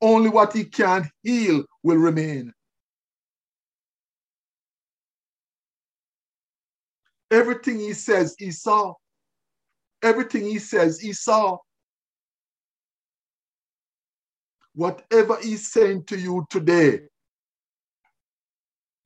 Only 0.00 0.30
what 0.30 0.52
he 0.52 0.64
can 0.64 1.08
heal 1.22 1.64
will 1.82 1.98
remain. 1.98 2.52
Everything 7.30 7.78
he 7.78 7.92
says, 7.92 8.34
he 8.38 8.50
saw. 8.50 8.94
Everything 10.02 10.44
he 10.44 10.58
says, 10.58 10.98
he 10.98 11.12
saw. 11.12 11.58
Whatever 14.80 15.36
he's 15.42 15.70
saying 15.70 16.04
to 16.04 16.18
you 16.18 16.46
today, 16.48 17.00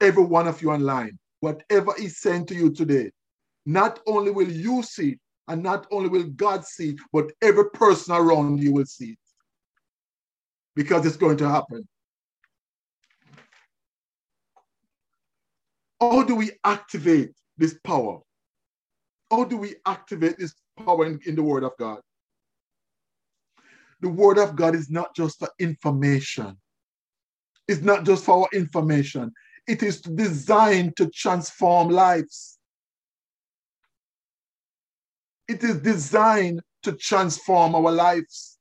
every 0.01 0.23
one 0.23 0.47
of 0.47 0.63
you 0.63 0.71
online, 0.71 1.19
whatever 1.41 1.93
he's 1.99 2.19
saying 2.19 2.47
to 2.47 2.55
you 2.55 2.71
today, 2.73 3.11
not 3.67 3.99
only 4.07 4.31
will 4.31 4.49
you 4.49 4.85
see 4.85 5.15
it, 5.15 5.19
and 5.49 5.65
not 5.65 5.89
only 5.91 6.09
will 6.09 6.29
God 6.37 6.65
see 6.65 6.91
it, 6.91 7.01
but 7.13 7.33
every 7.43 7.71
person 7.71 8.15
around 8.15 8.63
you 8.63 8.73
will 8.73 8.85
see 8.85 9.17
it. 9.17 9.19
Because 10.77 11.05
it's 11.07 11.17
going 11.17 11.39
to 11.39 11.49
happen. 11.49 11.89
How 16.01 16.23
do 16.23 16.37
we 16.37 16.53
activate 16.63 17.33
this 17.59 17.77
power? 17.83 18.21
How 19.29 19.43
do 19.43 19.57
we 19.57 19.75
activate 19.87 20.39
this 20.39 20.55
power 20.79 21.05
in, 21.05 21.19
in 21.27 21.35
the 21.35 21.43
Word 21.43 21.65
of 21.65 21.73
God? 21.81 21.99
The 24.05 24.11
word 24.11 24.37
of 24.37 24.55
God 24.55 24.75
is 24.75 24.91
not 24.91 25.17
just 25.17 25.39
for 25.39 25.49
information. 25.59 26.59
It's 27.67 27.81
not 27.81 28.05
just 28.05 28.27
for 28.27 28.47
information. 28.53 29.33
It 29.67 29.83
is 29.83 30.03
designed 30.03 30.95
to 30.99 31.09
transform 31.09 31.89
lives. 31.89 32.59
It 35.49 35.65
is 35.65 35.81
designed 35.81 36.61
to 36.83 36.93
transform 36.93 37.75
our 37.75 37.91
lives. 37.91 38.59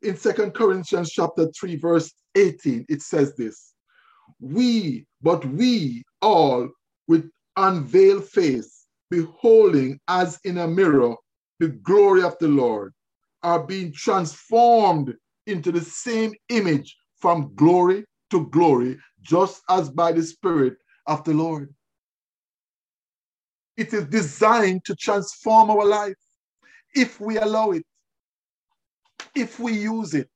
In 0.00 0.16
Second 0.16 0.54
Corinthians 0.54 1.10
chapter 1.10 1.50
3, 1.52 1.76
verse 1.76 2.10
18, 2.34 2.86
it 2.88 3.02
says 3.02 3.36
this. 3.36 3.74
We, 4.40 5.04
but 5.20 5.44
we 5.44 6.02
all 6.22 6.70
with 7.08 7.30
unveiled 7.58 8.24
face, 8.24 8.86
beholding 9.10 10.00
as 10.08 10.40
in 10.44 10.56
a 10.56 10.66
mirror 10.66 11.14
the 11.60 11.68
glory 11.68 12.22
of 12.22 12.36
the 12.38 12.48
Lord, 12.48 12.92
are 13.42 13.64
being 13.64 13.92
transformed 13.92 15.14
into 15.46 15.72
the 15.72 15.80
same 15.80 16.34
image 16.48 16.96
from 17.20 17.52
glory 17.54 18.04
to 18.30 18.46
glory, 18.48 18.98
just 19.22 19.62
as 19.70 19.90
by 19.90 20.12
the 20.12 20.22
Spirit 20.22 20.76
of 21.06 21.24
the 21.24 21.34
Lord. 21.34 21.74
It 23.76 23.92
is 23.94 24.04
designed 24.06 24.84
to 24.86 24.96
transform 24.96 25.70
our 25.70 25.84
life 25.84 26.14
if 26.94 27.20
we 27.20 27.38
allow 27.38 27.72
it, 27.72 27.84
if 29.34 29.60
we 29.60 29.72
use 29.72 30.14
it. 30.14 30.28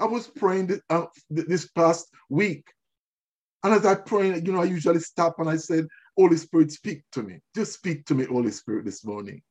I 0.00 0.06
was 0.06 0.26
praying 0.26 0.68
this, 0.68 0.80
uh, 0.90 1.06
this 1.30 1.68
past 1.68 2.08
week, 2.28 2.64
and 3.62 3.74
as 3.74 3.86
I 3.86 3.94
prayed, 3.94 4.46
you 4.46 4.52
know, 4.52 4.62
I 4.62 4.66
usually 4.66 5.00
stop 5.00 5.36
and 5.38 5.48
I 5.48 5.56
said, 5.56 5.86
Holy 6.16 6.36
Spirit, 6.36 6.72
speak 6.72 7.02
to 7.12 7.22
me. 7.22 7.40
Just 7.54 7.74
speak 7.74 8.04
to 8.06 8.14
me, 8.14 8.24
Holy 8.24 8.50
Spirit, 8.50 8.84
this 8.84 9.04
morning. 9.04 9.42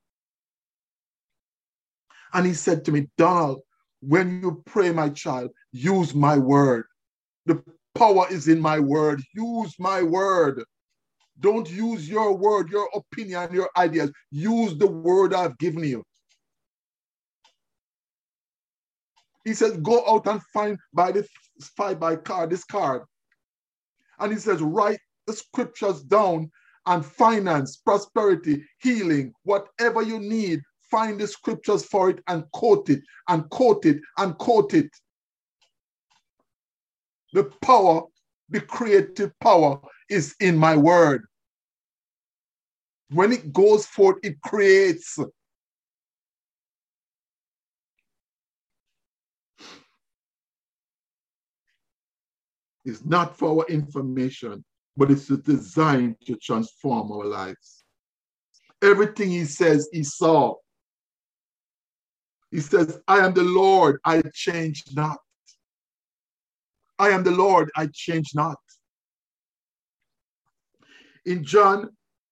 And 2.33 2.45
he 2.45 2.53
said 2.53 2.83
to 2.85 2.91
me, 2.91 3.07
Donald, 3.17 3.61
when 4.01 4.41
you 4.41 4.63
pray, 4.65 4.91
my 4.91 5.09
child, 5.09 5.51
use 5.71 6.13
my 6.15 6.37
word. 6.37 6.85
The 7.45 7.63
power 7.95 8.25
is 8.29 8.47
in 8.47 8.59
my 8.59 8.79
word. 8.79 9.21
Use 9.33 9.75
my 9.79 10.01
word. 10.01 10.63
Don't 11.39 11.69
use 11.69 12.09
your 12.09 12.35
word, 12.35 12.69
your 12.69 12.89
opinion, 12.93 13.53
your 13.53 13.69
ideas. 13.77 14.11
Use 14.31 14.77
the 14.77 14.87
word 14.87 15.33
I've 15.33 15.57
given 15.57 15.83
you. 15.83 16.03
He 19.43 19.53
says, 19.53 19.77
go 19.77 20.03
out 20.07 20.25
and 20.27 20.41
find 20.53 20.77
by 20.93 21.11
this 21.11 21.27
find 21.75 21.99
by 21.99 22.15
card, 22.15 22.49
this 22.49 22.63
card. 22.63 23.03
And 24.19 24.31
he 24.31 24.39
says, 24.39 24.61
write 24.61 24.93
the 24.93 25.12
scriptures 25.31 26.01
down 26.01 26.51
and 26.85 27.05
finance, 27.05 27.77
prosperity, 27.77 28.65
healing, 28.79 29.33
whatever 29.43 30.01
you 30.01 30.19
need, 30.19 30.61
find 30.91 31.19
the 31.19 31.27
scriptures 31.27 31.85
for 31.85 32.09
it 32.09 32.19
and 32.27 32.43
quote 32.51 32.89
it 32.89 33.01
and 33.29 33.49
quote 33.49 33.85
it 33.85 33.99
and 34.17 34.37
quote 34.37 34.73
it. 34.73 34.89
The 37.31 37.45
power, 37.61 38.03
the 38.49 38.61
creative 38.61 39.31
power 39.39 39.79
is 40.09 40.35
in 40.39 40.57
my 40.57 40.75
word. 40.75 41.25
When 43.09 43.31
it 43.31 43.53
goes 43.53 43.85
forth, 43.85 44.17
it 44.23 44.41
creates. 44.41 45.17
It's 52.85 53.05
not 53.05 53.37
for 53.37 53.61
our 53.61 53.67
information, 53.67 54.65
but 54.95 55.11
it's 55.11 55.27
designed 55.27 56.15
to 56.25 56.35
transform 56.35 57.11
our 57.11 57.25
lives. 57.25 57.83
Everything 58.81 59.29
he 59.29 59.45
says, 59.45 59.89
he 59.91 60.03
saw. 60.03 60.55
He 62.51 62.59
says, 62.59 62.99
I 63.07 63.25
am 63.25 63.33
the 63.33 63.43
Lord, 63.43 63.99
I 64.05 64.21
change 64.33 64.83
not. 64.93 65.17
I 66.99 67.09
am 67.09 67.23
the 67.23 67.31
Lord, 67.31 67.71
I 67.75 67.87
change 67.91 68.35
not. 68.35 68.59
In 71.25 71.43
John 71.43 71.89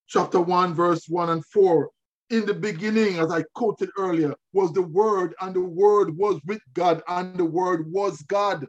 chapter 0.08 0.39
1, 0.39 0.74
verse 0.74 1.06
1 1.08 1.30
and 1.30 1.46
4, 1.46 1.89
in 2.30 2.46
the 2.46 2.53
beginning, 2.53 3.20
as 3.20 3.32
I 3.32 3.44
quoted 3.56 3.89
earlier, 3.98 4.34
was 4.53 4.72
the 4.72 4.82
Word, 4.82 5.34
and 5.41 5.56
the 5.56 5.62
Word 5.62 6.15
was 6.18 6.39
with 6.46 6.62
God, 6.74 7.01
and 7.08 7.38
the 7.38 7.46
Word 7.46 7.91
was 7.91 8.22
God. 8.24 8.65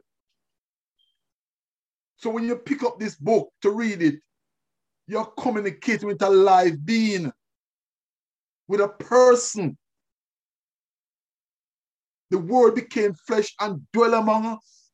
So 2.23 2.29
when 2.29 2.45
you 2.45 2.55
pick 2.55 2.83
up 2.83 3.01
this 3.01 3.15
book 3.15 3.49
to 3.63 3.71
read 3.71 4.01
it, 4.01 4.21
you're 5.07 5.25
communicating 5.37 6.07
with 6.07 6.21
a 6.21 6.29
live 6.29 6.85
being, 6.85 7.29
with 8.69 8.79
a 8.79 8.87
person. 8.87 9.77
The 12.29 12.37
word 12.37 12.75
became 12.75 13.13
flesh 13.13 13.53
and 13.59 13.81
dwell 13.91 14.13
among 14.13 14.45
us. 14.45 14.91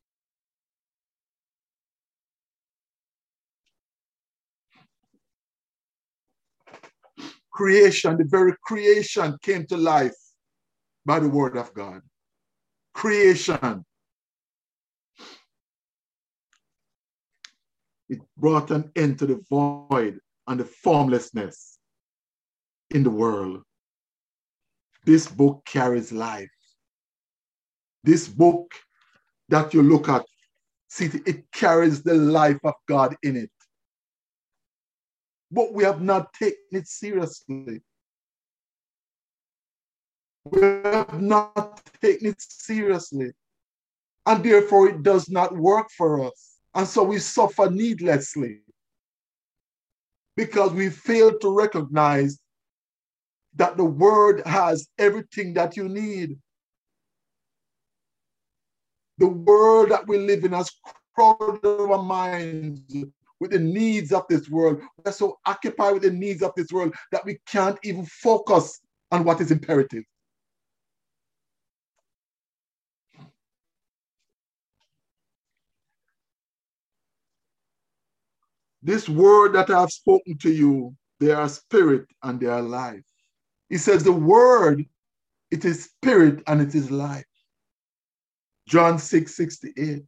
Creation, 7.54 8.18
the 8.18 8.24
very 8.24 8.56
creation 8.64 9.38
came 9.44 9.68
to 9.68 9.78
life 9.78 10.18
by 11.06 11.20
the 11.20 11.30
word 11.30 11.58
of 11.58 11.72
God. 11.76 12.02
Creation. 12.96 13.86
It 18.10 18.20
brought 18.38 18.72
an 18.72 18.92
end 18.96 19.20
to 19.20 19.28
the 19.28 19.40
void 19.50 20.20
and 20.48 20.60
the 20.60 20.66
formlessness 20.66 21.78
in 22.90 23.04
the 23.04 23.10
world. 23.10 23.62
This 25.06 25.28
book 25.28 25.64
carries 25.66 26.12
life. 26.12 26.50
This 28.04 28.28
book 28.28 28.74
that 29.50 29.74
you 29.74 29.84
look 29.84 30.10
at, 30.10 30.26
see, 30.88 31.10
it 31.26 31.52
carries 31.52 32.02
the 32.02 32.16
life 32.16 32.60
of 32.64 32.74
God 32.88 33.16
in 33.22 33.36
it. 33.38 33.52
But 35.52 35.74
we 35.74 35.84
have 35.84 36.02
not 36.02 36.34
taken 36.34 36.58
it 36.72 36.88
seriously. 36.88 37.82
We 40.46 40.62
have 40.62 41.22
not 41.22 41.82
taken 42.02 42.30
it 42.30 42.42
seriously. 42.42 43.32
And 44.26 44.44
therefore, 44.44 44.90
it 44.90 45.04
does 45.04 45.30
not 45.30 45.56
work 45.56 45.90
for 45.96 46.26
us. 46.26 46.49
And 46.76 46.88
so 46.88 47.04
we 47.04 47.20
suffer 47.20 47.70
needlessly 47.70 48.62
because 50.36 50.72
we 50.72 50.90
fail 50.90 51.38
to 51.40 51.56
recognize 51.56 52.40
that 53.56 53.78
the 53.78 53.86
word 53.86 54.42
has 54.46 54.88
everything 54.98 55.54
that 55.56 55.76
you 55.76 55.90
need. 55.90 56.38
The 59.18 59.28
world 59.28 59.90
that 59.90 60.08
we 60.08 60.18
live 60.18 60.46
in 60.46 60.54
has 60.54 60.72
crowded 61.14 61.66
our 61.66 62.02
minds 62.02 62.82
with 63.40 63.52
the 63.52 63.60
needs 63.60 64.12
of 64.12 64.26
this 64.30 64.50
world. 64.50 64.82
We're 65.04 65.12
so 65.12 65.40
occupied 65.46 65.94
with 65.94 66.04
the 66.04 66.12
needs 66.12 66.42
of 66.42 66.54
this 66.56 66.72
world 66.72 66.94
that 67.12 67.26
we 67.26 67.40
can't 67.46 67.78
even 67.84 68.06
focus 68.06 68.80
on 69.12 69.24
what 69.24 69.42
is 69.42 69.52
imperative. 69.52 70.04
This 78.82 79.10
word 79.10 79.54
that 79.54 79.70
I 79.70 79.82
have 79.82 79.92
spoken 79.92 80.38
to 80.40 80.52
you, 80.52 80.96
they 81.20 81.32
are 81.32 81.50
spirit 81.50 82.06
and 82.24 82.40
they 82.40 82.48
are 82.48 82.62
life. 82.62 83.04
He 83.70 83.78
says 83.78 84.04
the 84.04 84.12
word, 84.12 84.86
it 85.52 85.66
is 85.66 85.86
spirit 85.86 86.42
and 86.48 86.62
it 86.62 86.74
is 86.76 86.90
life. 86.90 87.26
John 88.68 89.00
6 89.00 89.36
68. 89.36 90.04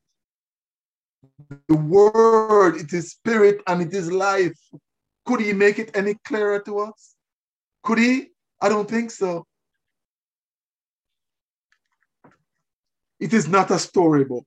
The 1.68 1.76
word, 1.76 2.78
it 2.78 2.94
is 2.94 3.12
spirit 3.12 3.62
and 3.68 3.82
it 3.82 3.94
is 3.94 4.12
life. 4.12 4.58
Could 5.26 5.42
he 5.42 5.54
make 5.54 5.80
it 5.80 5.92
any 5.96 6.16
clearer 6.26 6.60
to 6.62 6.80
us? 6.80 7.16
Could 7.84 7.98
he? 8.00 8.28
I 8.62 8.70
don't 8.70 8.90
think 8.90 9.12
so. 9.12 9.46
It 13.20 13.34
is 13.34 13.48
not 13.48 13.70
a 13.72 13.80
storybook. 13.80 14.46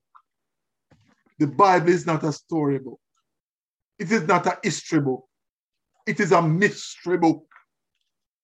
The 1.39 1.47
Bible 1.47 1.91
is 1.91 2.07
not 2.07 2.25
a 2.25 2.33
storybook. 2.33 3.01
It 3.99 4.11
is 4.11 4.23
not 4.27 4.47
a 4.47 4.59
history 4.63 5.01
book. 5.01 5.25
It 6.07 6.21
is 6.21 6.33
a 6.33 6.43
mystery 6.43 7.19
book. 7.19 7.45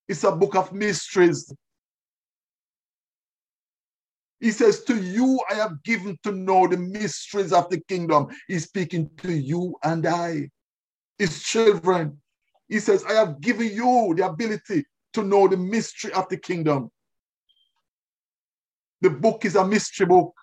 It's 0.09 0.25
a 0.25 0.33
book 0.33 0.57
of 0.57 0.73
mysteries. 0.73 1.53
He 4.41 4.51
says, 4.53 4.85
To 4.85 4.97
you 4.97 5.39
I 5.51 5.55
have 5.55 5.83
given 5.83 6.19
to 6.23 6.33
know 6.33 6.67
the 6.67 6.79
mysteries 6.79 7.53
of 7.53 7.69
the 7.69 7.81
kingdom. 7.81 8.29
He's 8.49 8.65
speaking 8.65 9.11
to 9.19 9.33
you 9.33 9.77
and 9.85 10.07
I, 10.07 10.49
his 11.19 11.43
children. 11.43 12.19
He 12.69 12.81
says, 12.81 13.05
I 13.05 13.13
have 13.13 13.41
given 13.41 13.69
you 13.69 14.15
the 14.17 14.27
ability 14.27 14.85
to 15.13 15.23
know 15.23 15.47
the 15.47 15.57
mystery 15.57 16.13
of 16.13 16.29
the 16.29 16.39
kingdom. 16.39 16.91
The 19.03 19.11
book 19.11 19.45
is 19.45 19.57
a 19.57 19.67
mystery 19.67 20.07
book. 20.07 20.35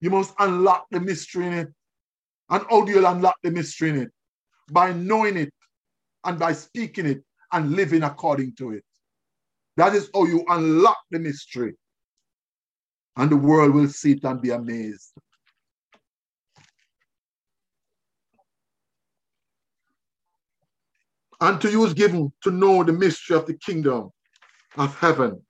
You 0.00 0.10
must 0.10 0.34
unlock 0.38 0.86
the 0.90 1.00
mystery 1.00 1.46
in 1.46 1.52
it. 1.52 1.68
And 2.52 2.66
how 2.68 2.84
do 2.84 2.92
you 2.92 3.06
unlock 3.06 3.36
the 3.42 3.50
mystery 3.50 3.88
in 3.88 3.96
it? 4.02 4.10
By 4.70 4.92
knowing 4.92 5.38
it 5.38 5.54
and 6.22 6.38
by 6.38 6.52
speaking 6.52 7.06
it 7.06 7.24
and 7.50 7.72
living 7.72 8.02
according 8.02 8.56
to 8.56 8.72
it. 8.72 8.84
That 9.78 9.94
is 9.94 10.10
how 10.14 10.26
you 10.26 10.44
unlock 10.46 10.98
the 11.10 11.18
mystery. 11.18 11.74
And 13.16 13.30
the 13.30 13.38
world 13.38 13.74
will 13.74 13.88
see 13.88 14.12
it 14.12 14.24
and 14.24 14.40
be 14.40 14.50
amazed. 14.50 15.12
And 21.40 21.58
to 21.62 21.70
you 21.70 21.86
is 21.86 21.94
given 21.94 22.30
to 22.42 22.50
know 22.50 22.84
the 22.84 22.92
mystery 22.92 23.34
of 23.34 23.46
the 23.46 23.54
kingdom 23.54 24.10
of 24.76 24.94
heaven. 24.98 25.40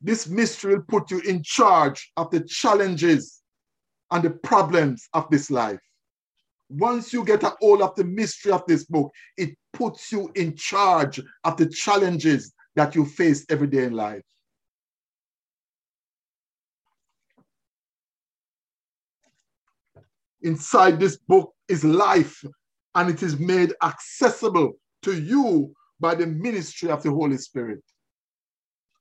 This 0.00 0.26
mystery 0.26 0.74
will 0.74 0.82
put 0.82 1.12
you 1.12 1.20
in 1.20 1.44
charge 1.44 2.10
of 2.16 2.30
the 2.32 2.40
challenges 2.40 3.37
and 4.10 4.22
the 4.24 4.30
problems 4.30 5.08
of 5.12 5.28
this 5.30 5.50
life. 5.50 5.80
Once 6.70 7.12
you 7.12 7.24
get 7.24 7.42
a 7.42 7.54
hold 7.60 7.80
of 7.80 7.94
the 7.94 8.04
mystery 8.04 8.52
of 8.52 8.62
this 8.66 8.84
book, 8.84 9.10
it 9.36 9.56
puts 9.72 10.12
you 10.12 10.30
in 10.34 10.54
charge 10.54 11.20
of 11.44 11.56
the 11.56 11.66
challenges 11.66 12.52
that 12.76 12.94
you 12.94 13.04
face 13.04 13.44
every 13.48 13.66
day 13.66 13.84
in 13.84 13.92
life. 13.92 14.22
Inside 20.42 21.00
this 21.00 21.16
book 21.16 21.52
is 21.68 21.84
life, 21.84 22.44
and 22.94 23.10
it 23.10 23.22
is 23.22 23.38
made 23.38 23.72
accessible 23.82 24.74
to 25.02 25.20
you 25.20 25.72
by 26.00 26.14
the 26.14 26.26
ministry 26.26 26.90
of 26.90 27.02
the 27.02 27.10
Holy 27.10 27.38
Spirit. 27.38 27.82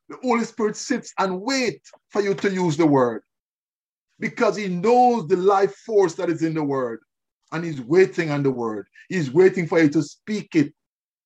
The 0.10 0.17
Holy 0.24 0.46
Spirit 0.46 0.78
sits 0.78 1.13
and 1.20 1.41
waits 1.41 1.91
for 2.10 2.22
you 2.22 2.34
to 2.36 2.50
use 2.50 2.78
the 2.78 2.88
word 2.88 3.24
because 4.19 4.56
he 4.56 4.67
knows 4.67 5.27
the 5.27 5.36
life 5.36 5.75
force 5.86 6.15
that 6.15 6.30
is 6.30 6.43
in 6.43 6.53
the 6.53 6.63
word 6.63 6.99
and 7.51 7.63
he's 7.63 7.82
waiting 7.82 8.32
on 8.32 8.43
the 8.43 8.51
word. 8.51 8.88
He's 9.10 9.32
waiting 9.32 9.67
for 9.67 9.82
you 9.82 9.89
to 9.89 10.03
speak 10.03 10.56
it. 10.56 10.73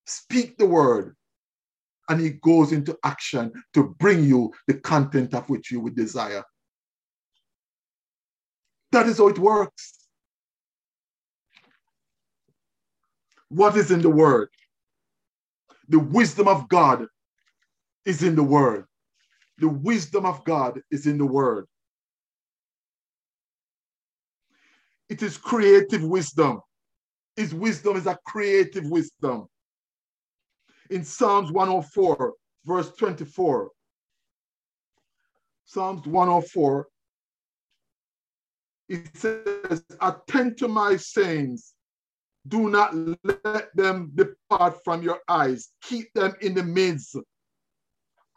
Speak 0.06 0.58
the 0.58 0.66
word. 0.66 1.16
And 2.10 2.20
he 2.20 2.32
goes 2.32 2.72
into 2.72 2.98
action 3.04 3.52
to 3.74 3.96
bring 4.00 4.24
you 4.26 4.52
the 4.68 4.74
content 4.74 5.34
of 5.34 5.50
which 5.50 5.72
you 5.72 5.80
would 5.80 5.96
desire. 5.96 6.44
That 8.92 9.08
is 9.08 9.18
how 9.20 9.30
it 9.30 9.40
works. 9.40 9.98
What 13.50 13.78
is 13.78 13.92
in 13.92 14.02
the 14.02 14.10
word? 14.10 14.50
The 15.88 16.00
wisdom 16.00 16.48
of 16.48 16.68
God 16.70 17.06
is 18.06 18.24
in 18.24 18.36
the 18.36 18.44
word. 18.44 18.86
The 19.58 19.70
wisdom 19.70 20.26
of 20.26 20.44
God 20.44 20.82
is 20.90 21.06
in 21.08 21.18
the 21.18 21.26
word. 21.26 21.68
It 25.12 25.22
is 25.22 25.38
creative 25.38 26.06
wisdom. 26.06 26.62
His 27.36 27.54
wisdom 27.54 27.98
is 27.98 28.08
a 28.08 28.18
creative 28.26 28.90
wisdom. 28.90 29.48
In 30.90 31.04
Psalms 31.04 31.52
104, 31.52 32.34
verse 32.64 32.92
24, 32.96 33.72
Psalms 35.66 36.08
104, 36.08 36.88
it 38.88 39.18
says, 39.18 39.84
Attend 40.00 40.58
to 40.60 40.70
my 40.70 40.96
sayings. 40.96 41.74
Do 42.48 42.70
not 42.70 42.96
let 43.44 43.76
them 43.76 44.14
depart 44.16 44.82
from 44.86 45.04
your 45.04 45.20
eyes. 45.28 45.72
Keep 45.84 46.14
them 46.14 46.36
in 46.40 46.54
the 46.54 46.64
midst 46.64 47.18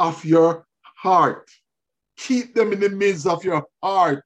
of 0.00 0.24
your 0.24 0.66
heart. 0.96 1.48
Keep 2.16 2.56
them 2.56 2.72
in 2.72 2.80
the 2.80 2.90
midst 2.90 3.28
of 3.28 3.44
your 3.44 3.64
heart. 3.80 4.24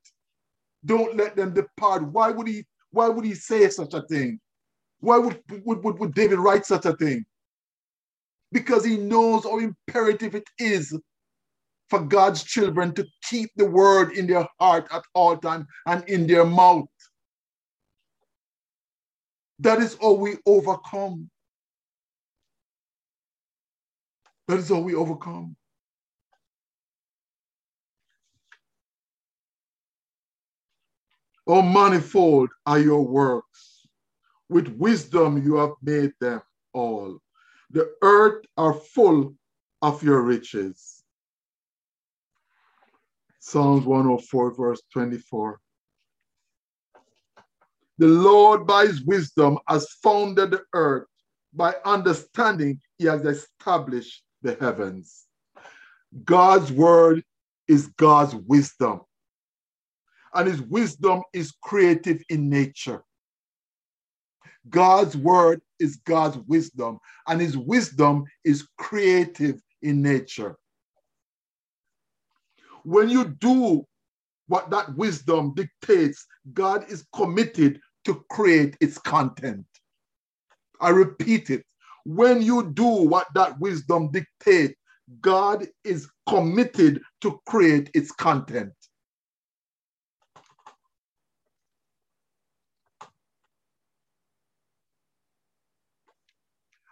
Don't 0.89 1.17
let 1.17 1.37
them 1.37 1.55
depart. 1.55 2.05
Why 2.05 2.31
would 2.31 2.49
he, 2.49 2.65
why 2.93 3.09
would 3.09 3.27
he 3.27 3.35
say 3.35 3.69
such 3.71 3.95
a 3.95 4.03
thing? 4.03 4.41
Why 5.01 5.19
would, 5.19 5.41
would, 5.65 5.85
would, 5.85 5.99
would 6.01 6.15
David 6.15 6.41
write 6.41 6.67
such 6.67 6.87
a 6.87 6.97
thing? 6.97 7.25
Because 8.53 8.85
he 8.85 8.97
knows 8.97 9.45
how 9.45 9.59
imperative 9.61 10.35
it 10.35 10.49
is 10.59 10.99
for 11.91 12.01
God's 12.01 12.43
children 12.43 12.95
to 12.95 13.07
keep 13.25 13.51
the 13.57 13.67
word 13.67 14.13
in 14.13 14.27
their 14.27 14.47
heart 14.61 14.89
at 14.93 15.05
all 15.15 15.37
times 15.37 15.67
and 15.87 16.05
in 16.09 16.27
their 16.27 16.47
mouth. 16.47 16.87
That 19.61 19.81
is 19.81 19.97
how 20.01 20.15
we 20.15 20.37
overcome. 20.47 21.31
That 24.49 24.59
is 24.59 24.71
how 24.71 24.81
we 24.81 24.95
overcome. 24.95 25.57
Oh, 31.51 31.63
manifold 31.63 32.51
are 32.67 32.79
your 32.79 33.03
works. 33.03 33.89
With 34.51 34.69
wisdom 34.69 35.43
you 35.43 35.57
have 35.57 35.73
made 35.83 36.13
them 36.21 36.43
all. 36.75 37.19
The 37.71 37.91
earth 38.03 38.45
are 38.59 38.75
full 38.75 39.35
of 39.81 40.03
your 40.03 40.21
riches. 40.21 41.03
Psalms 43.41 43.87
104, 43.87 44.55
verse 44.55 44.83
24. 44.93 45.59
The 47.97 48.07
Lord, 48.07 48.67
by 48.67 48.87
his 48.87 49.03
wisdom, 49.03 49.59
has 49.69 49.91
founded 50.03 50.51
the 50.51 50.63
earth. 50.75 51.07
By 51.55 51.75
understanding, 51.87 52.79
he 52.99 53.07
has 53.07 53.25
established 53.25 54.23
the 54.43 54.55
heavens. 54.61 55.25
God's 56.25 56.71
word 56.71 57.25
is 57.67 57.87
God's 57.97 58.35
wisdom. 58.35 59.01
And 60.35 60.49
his 60.49 60.63
wisdom 60.63 61.23
is 61.33 61.53
creative 61.63 62.23
in 62.29 62.49
nature. 62.49 63.03
God's 64.69 65.17
word 65.17 65.61
is 65.79 65.97
God's 65.97 66.39
wisdom, 66.47 66.99
and 67.27 67.41
his 67.41 67.57
wisdom 67.57 68.25
is 68.45 68.67
creative 68.77 69.61
in 69.83 70.03
nature. 70.03 70.57
When 72.85 73.09
you 73.09 73.25
do 73.25 73.87
what 74.49 74.71
that 74.71 74.95
wisdom 74.97 75.55
dictates, 75.55 76.27
God 76.53 76.85
is 76.91 77.07
committed 77.15 77.81
to 78.05 78.25
create 78.31 78.77
its 78.81 78.99
content. 78.99 79.67
I 80.81 80.91
repeat 80.91 81.51
it. 81.51 81.65
When 82.05 82.41
you 82.43 82.71
do 82.73 82.87
what 82.87 83.27
that 83.35 83.59
wisdom 83.61 84.11
dictates, 84.11 84.75
God 85.21 85.67
is 85.85 86.09
committed 86.29 87.03
to 87.23 87.41
create 87.47 87.91
its 87.95 88.13
content. 88.13 88.73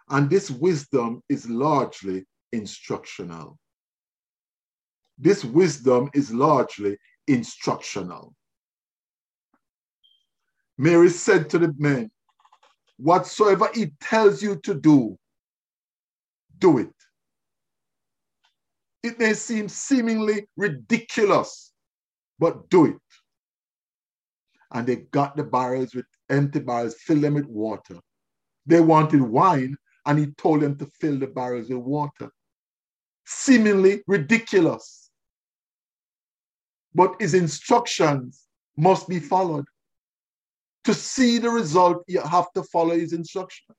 And 0.09 0.29
this 0.29 0.49
wisdom 0.49 1.21
is 1.27 1.49
largely 1.49 2.25
instructional. 2.51 3.57
This 5.17 5.43
wisdom 5.43 6.09
is 6.13 6.33
largely 6.33 6.97
instructional. 7.27 8.33
Mary 10.77 11.09
said 11.09 11.49
to 11.49 11.59
the 11.59 11.73
men, 11.77 12.09
Whatsoever 12.97 13.69
he 13.73 13.91
tells 14.01 14.41
you 14.41 14.55
to 14.63 14.73
do, 14.73 15.17
do 16.57 16.79
it. 16.79 16.93
It 19.03 19.19
may 19.19 19.33
seem 19.33 19.69
seemingly 19.69 20.47
ridiculous, 20.55 21.71
but 22.39 22.69
do 22.69 22.85
it. 22.85 22.95
And 24.71 24.87
they 24.87 24.97
got 24.97 25.37
the 25.37 25.43
barrels 25.43 25.93
with 25.93 26.05
empty 26.29 26.59
barrels, 26.59 26.95
filled 26.95 27.21
them 27.21 27.35
with 27.35 27.45
water. 27.45 27.99
They 28.65 28.81
wanted 28.81 29.21
wine, 29.21 29.77
and 30.07 30.17
he 30.17 30.27
told 30.37 30.61
them 30.61 30.77
to 30.77 30.87
fill 30.99 31.19
the 31.19 31.27
barrels 31.27 31.69
with 31.69 31.77
water. 31.77 32.31
Seemingly 33.25 34.01
ridiculous 34.07 35.07
but 36.97 37.15
his 37.21 37.35
instructions 37.35 38.47
must 38.75 39.07
be 39.07 39.19
followed. 39.19 39.65
To 40.85 40.95
see 40.95 41.37
the 41.37 41.51
result, 41.51 42.03
you 42.07 42.21
have 42.21 42.51
to 42.53 42.63
follow 42.63 42.97
his 42.97 43.13
instruction. 43.13 43.75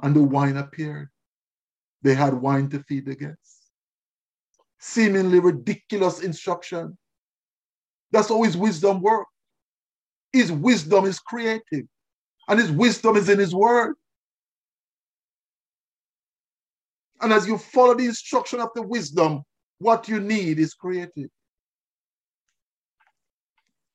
And 0.00 0.14
the 0.14 0.22
wine 0.22 0.56
appeared. 0.56 1.08
They 2.02 2.14
had 2.14 2.32
wine 2.32 2.68
to 2.70 2.82
feed 2.84 3.06
the 3.06 3.16
guests. 3.16 3.70
Seemingly 4.78 5.40
ridiculous 5.40 6.20
instruction. 6.20 6.96
That's 8.12 8.28
how 8.28 8.44
his 8.44 8.56
wisdom 8.56 9.02
works. 9.02 9.32
His 10.32 10.52
wisdom 10.52 11.06
is 11.06 11.18
creative, 11.18 11.86
and 12.50 12.58
his 12.58 12.72
wisdom 12.72 13.16
is 13.16 13.28
in 13.28 13.38
his 13.38 13.54
word. 13.54 13.94
And 17.20 17.32
as 17.32 17.46
you 17.46 17.56
follow 17.56 17.94
the 17.94 18.06
instruction 18.06 18.58
of 18.58 18.70
the 18.74 18.82
wisdom, 18.82 19.42
what 19.78 20.08
you 20.08 20.18
need 20.18 20.58
is 20.58 20.74
created. 20.74 21.30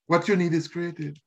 What 0.07 0.29
you 0.29 0.37
need 0.37 0.53
is 0.53 0.69
created. 0.69 1.19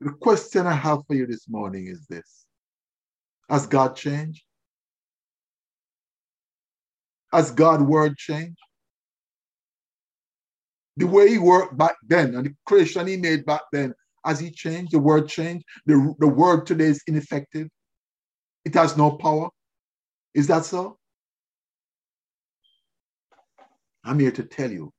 The 0.00 0.10
question 0.20 0.66
I 0.66 0.72
have 0.72 1.06
for 1.06 1.14
you 1.14 1.26
this 1.26 1.48
morning 1.48 1.86
is 1.86 2.04
this 2.06 2.46
Has 3.48 3.68
God 3.68 3.94
changed? 3.94 4.42
Has 7.32 7.50
God's 7.50 7.84
word 7.84 8.16
changed? 8.16 8.58
The 10.96 11.06
way 11.06 11.30
he 11.30 11.38
worked 11.38 11.76
back 11.76 11.96
then 12.06 12.34
and 12.34 12.46
the 12.46 12.54
creation 12.66 13.06
he 13.06 13.16
made 13.16 13.46
back 13.46 13.62
then, 13.72 13.94
has 14.24 14.38
he 14.38 14.50
changed? 14.50 14.92
The 14.92 14.98
word 14.98 15.28
changed? 15.28 15.64
The, 15.86 16.14
the 16.18 16.28
word 16.28 16.66
today 16.66 16.86
is 16.86 17.02
ineffective. 17.06 17.68
It 18.64 18.74
has 18.74 18.96
no 18.96 19.12
power. 19.12 19.48
Is 20.34 20.46
that 20.48 20.64
so? 20.64 20.98
I'm 24.04 24.18
here 24.18 24.32
to 24.32 24.42
tell 24.42 24.70
you 24.70 24.92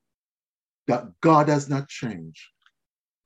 that 0.86 1.04
God 1.20 1.48
has 1.48 1.68
not 1.68 1.88
changed. 1.88 2.42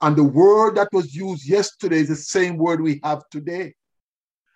And 0.00 0.14
the 0.14 0.24
word 0.24 0.76
that 0.76 0.88
was 0.92 1.14
used 1.14 1.48
yesterday 1.48 1.98
is 2.00 2.08
the 2.08 2.16
same 2.16 2.56
word 2.56 2.80
we 2.80 3.00
have 3.02 3.22
today. 3.30 3.74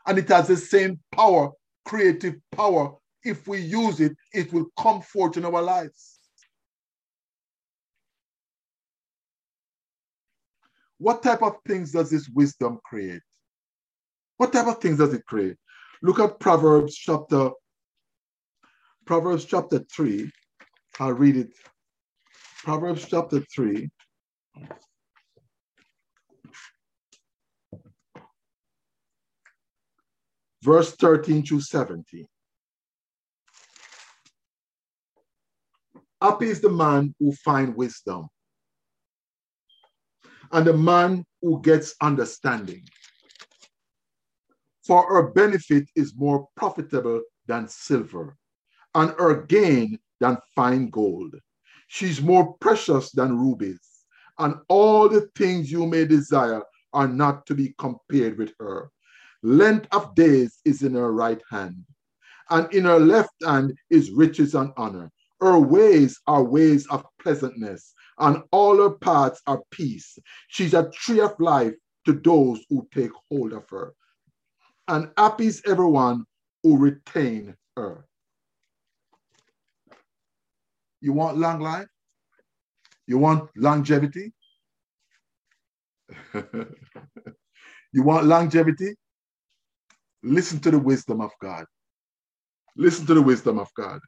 And 0.06 0.18
it 0.18 0.28
has 0.28 0.48
the 0.48 0.56
same 0.56 1.00
power, 1.10 1.50
creative 1.84 2.34
power. 2.52 2.94
If 3.24 3.46
we 3.46 3.60
use 3.60 4.00
it, 4.00 4.16
it 4.32 4.52
will 4.52 4.66
come 4.78 5.00
forth 5.00 5.36
in 5.36 5.44
our 5.44 5.62
lives. 5.62 6.18
What 10.98 11.22
type 11.22 11.42
of 11.42 11.56
things 11.66 11.92
does 11.92 12.10
this 12.10 12.28
wisdom 12.28 12.78
create? 12.84 13.22
What 14.36 14.52
type 14.52 14.66
of 14.66 14.78
things 14.78 14.98
does 14.98 15.12
it 15.12 15.24
create? 15.26 15.56
Look 16.02 16.18
at 16.20 16.40
Proverbs 16.40 16.96
chapter 16.96 17.50
Proverbs 19.04 19.44
chapter 19.44 19.80
3. 19.92 20.30
I'll 21.00 21.12
read 21.12 21.36
it. 21.36 21.50
Proverbs 22.62 23.06
chapter 23.08 23.40
3. 23.40 23.90
Verse 30.62 30.94
13 30.94 31.42
to 31.46 31.60
17. 31.60 32.26
Happy 36.22 36.46
is 36.50 36.60
the 36.60 36.70
man 36.70 37.12
who 37.18 37.32
find 37.32 37.74
wisdom 37.74 38.28
and 40.52 40.64
the 40.64 40.72
man 40.72 41.24
who 41.40 41.60
gets 41.62 41.96
understanding. 42.00 42.84
For 44.86 45.04
her 45.08 45.32
benefit 45.32 45.90
is 45.96 46.14
more 46.14 46.46
profitable 46.54 47.22
than 47.48 47.66
silver, 47.66 48.36
and 48.94 49.10
her 49.18 49.42
gain 49.46 49.98
than 50.20 50.38
fine 50.54 50.90
gold. 50.90 51.34
She's 51.88 52.22
more 52.22 52.54
precious 52.60 53.10
than 53.10 53.36
rubies, 53.36 53.80
and 54.38 54.54
all 54.68 55.08
the 55.08 55.28
things 55.34 55.72
you 55.72 55.86
may 55.86 56.04
desire 56.04 56.62
are 56.92 57.08
not 57.08 57.46
to 57.46 57.54
be 57.56 57.74
compared 57.78 58.38
with 58.38 58.52
her. 58.60 58.92
Length 59.42 59.88
of 59.90 60.14
days 60.14 60.60
is 60.64 60.82
in 60.82 60.94
her 60.94 61.12
right 61.12 61.42
hand, 61.50 61.84
and 62.50 62.72
in 62.72 62.84
her 62.84 63.00
left 63.00 63.34
hand 63.44 63.76
is 63.90 64.12
riches 64.12 64.54
and 64.54 64.72
honor. 64.76 65.10
Her 65.42 65.58
ways 65.58 66.20
are 66.28 66.44
ways 66.44 66.86
of 66.86 67.04
pleasantness, 67.20 67.94
and 68.18 68.44
all 68.52 68.76
her 68.76 68.90
paths 68.90 69.42
are 69.48 69.60
peace. 69.72 70.16
She's 70.46 70.72
a 70.72 70.88
tree 70.90 71.18
of 71.18 71.34
life 71.40 71.74
to 72.06 72.12
those 72.12 72.64
who 72.70 72.86
take 72.94 73.10
hold 73.28 73.52
of 73.52 73.68
her. 73.70 73.92
And 74.86 75.10
happy 75.18 75.46
is 75.46 75.60
everyone 75.66 76.26
who 76.62 76.78
retain 76.78 77.56
her. 77.76 78.06
You 81.00 81.12
want 81.12 81.38
long 81.38 81.58
life? 81.58 81.88
You 83.08 83.18
want 83.18 83.50
longevity? 83.56 84.32
you 86.34 88.04
want 88.04 88.26
longevity? 88.26 88.94
Listen 90.22 90.60
to 90.60 90.70
the 90.70 90.78
wisdom 90.78 91.20
of 91.20 91.32
God. 91.40 91.64
Listen 92.76 93.06
to 93.06 93.14
the 93.14 93.22
wisdom 93.22 93.58
of 93.58 93.68
God. 93.74 93.98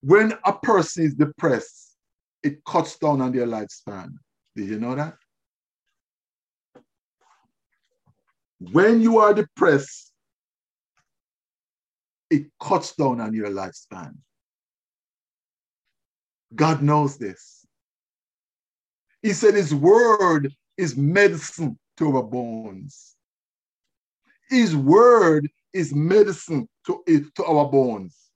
When 0.00 0.32
a 0.44 0.52
person 0.52 1.04
is 1.04 1.14
depressed, 1.14 1.96
it 2.42 2.64
cuts 2.64 2.98
down 2.98 3.20
on 3.20 3.32
their 3.32 3.46
lifespan. 3.46 4.12
Did 4.54 4.68
you 4.68 4.78
know 4.78 4.94
that? 4.94 5.16
When 8.60 9.00
you 9.00 9.18
are 9.18 9.34
depressed, 9.34 10.12
it 12.30 12.46
cuts 12.60 12.94
down 12.94 13.20
on 13.20 13.32
your 13.34 13.48
lifespan. 13.48 14.14
God 16.54 16.82
knows 16.82 17.18
this. 17.18 17.66
He 19.22 19.32
said 19.32 19.54
his 19.54 19.74
word 19.74 20.52
is 20.76 20.96
medicine 20.96 21.78
to 21.96 22.16
our 22.16 22.22
bones. 22.22 23.16
His 24.48 24.74
word 24.74 25.48
is 25.72 25.94
medicine 25.94 26.68
to, 26.86 27.02
to 27.34 27.44
our 27.44 27.66
bones. 27.68 28.27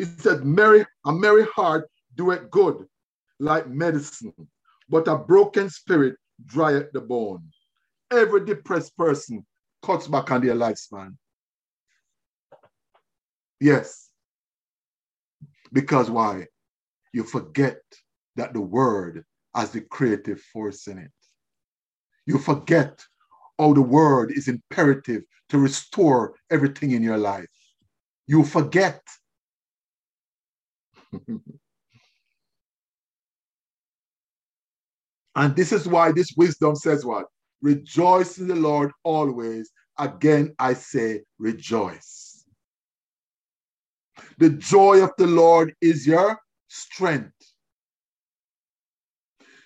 He 0.00 0.06
said, 0.06 0.46
Mary, 0.46 0.86
a 1.04 1.12
merry 1.12 1.44
heart 1.54 1.86
doeth 2.14 2.50
good 2.50 2.86
like 3.38 3.68
medicine, 3.68 4.32
but 4.88 5.06
a 5.06 5.18
broken 5.18 5.68
spirit 5.68 6.16
drieth 6.46 6.90
the 6.92 7.02
bone. 7.02 7.44
Every 8.10 8.46
depressed 8.46 8.96
person 8.96 9.44
cuts 9.82 10.08
back 10.08 10.30
on 10.30 10.40
their 10.40 10.54
lifespan. 10.54 11.18
Yes. 13.60 14.08
Because 15.70 16.10
why? 16.10 16.46
You 17.12 17.22
forget 17.24 17.82
that 18.36 18.54
the 18.54 18.62
word 18.62 19.22
has 19.54 19.72
the 19.72 19.82
creative 19.82 20.40
force 20.40 20.86
in 20.86 20.96
it. 20.96 21.12
You 22.24 22.38
forget 22.38 23.04
how 23.58 23.74
the 23.74 23.82
word 23.82 24.32
is 24.32 24.48
imperative 24.48 25.24
to 25.50 25.58
restore 25.58 26.36
everything 26.50 26.92
in 26.92 27.02
your 27.02 27.18
life. 27.18 27.50
You 28.26 28.44
forget. 28.46 29.02
and 35.36 35.56
this 35.56 35.72
is 35.72 35.88
why 35.88 36.12
this 36.12 36.32
wisdom 36.36 36.76
says 36.76 37.04
what? 37.04 37.26
Rejoice 37.62 38.38
in 38.38 38.48
the 38.48 38.54
Lord 38.54 38.92
always. 39.04 39.70
Again, 39.98 40.54
I 40.58 40.74
say 40.74 41.22
rejoice. 41.38 42.44
The 44.38 44.50
joy 44.50 45.02
of 45.02 45.10
the 45.18 45.26
Lord 45.26 45.74
is 45.80 46.06
your 46.06 46.38
strength. 46.68 47.32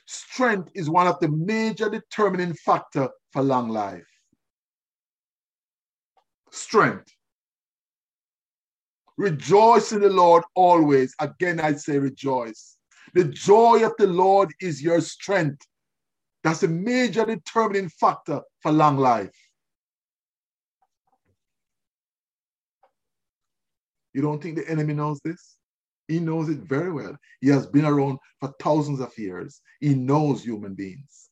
Strength 0.06 0.70
is 0.74 0.90
one 0.90 1.06
of 1.06 1.18
the 1.20 1.28
major 1.28 1.88
determining 1.88 2.54
factor 2.54 3.08
for 3.32 3.42
long 3.42 3.68
life. 3.68 4.06
Strength. 6.50 7.13
Rejoice 9.16 9.92
in 9.92 10.00
the 10.00 10.10
Lord 10.10 10.42
always. 10.54 11.14
Again, 11.20 11.60
I 11.60 11.74
say 11.74 11.98
rejoice. 11.98 12.76
The 13.14 13.24
joy 13.24 13.84
of 13.84 13.92
the 13.98 14.06
Lord 14.06 14.52
is 14.60 14.82
your 14.82 15.00
strength. 15.00 15.64
That's 16.42 16.62
a 16.62 16.68
major 16.68 17.24
determining 17.24 17.88
factor 17.88 18.40
for 18.60 18.72
long 18.72 18.98
life. 18.98 19.34
You 24.12 24.22
don't 24.22 24.42
think 24.42 24.56
the 24.56 24.68
enemy 24.68 24.94
knows 24.94 25.20
this? 25.24 25.56
He 26.08 26.20
knows 26.20 26.48
it 26.48 26.58
very 26.58 26.92
well. 26.92 27.16
He 27.40 27.48
has 27.48 27.66
been 27.66 27.84
around 27.84 28.18
for 28.40 28.52
thousands 28.60 29.00
of 29.00 29.16
years. 29.16 29.60
He 29.80 29.94
knows 29.94 30.44
human 30.44 30.74
beings. 30.74 31.30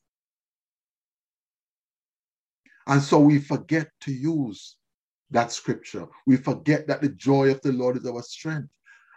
And 2.87 3.03
so 3.03 3.21
we 3.21 3.39
forget 3.39 3.89
to 4.03 4.13
use 4.13 4.77
that 5.33 5.53
scripture. 5.53 6.07
We 6.27 6.37
forget 6.37 6.87
that 6.87 7.03
the 7.03 7.11
joy 7.11 7.51
of 7.51 7.61
the 7.63 7.73
Lord 7.73 7.97
is 7.97 8.07
our 8.07 8.23
strength. 8.23 8.69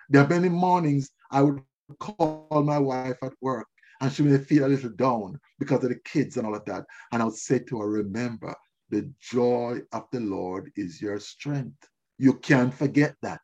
There 0.10 0.24
are 0.24 0.28
many 0.28 0.50
mornings 0.50 1.12
I 1.32 1.42
would 1.42 1.62
call 2.00 2.48
my 2.66 2.80
wife 2.80 3.18
at 3.24 3.34
work 3.42 3.68
and 4.02 4.12
she 4.12 4.24
may 4.24 4.38
feel 4.38 4.66
a 4.66 4.68
little 4.68 4.90
down 4.92 5.40
because 5.60 5.84
of 5.84 5.90
the 5.90 6.00
kids 6.06 6.38
and 6.38 6.46
all 6.46 6.56
of 6.56 6.66
that. 6.66 6.86
And 7.12 7.22
I 7.22 7.26
would 7.26 7.36
say 7.36 7.60
to 7.60 7.80
her, 7.80 7.90
remember, 7.90 8.54
the 8.90 9.10
joy 9.20 9.80
of 9.94 10.04
the 10.12 10.20
Lord 10.20 10.72
is 10.76 11.02
your 11.02 11.20
strength. 11.20 11.88
You 12.18 12.36
can't 12.36 12.74
forget 12.74 13.16
that. 13.22 13.42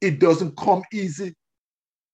It 0.00 0.20
doesn't 0.20 0.56
come 0.56 0.82
easy. 0.92 1.34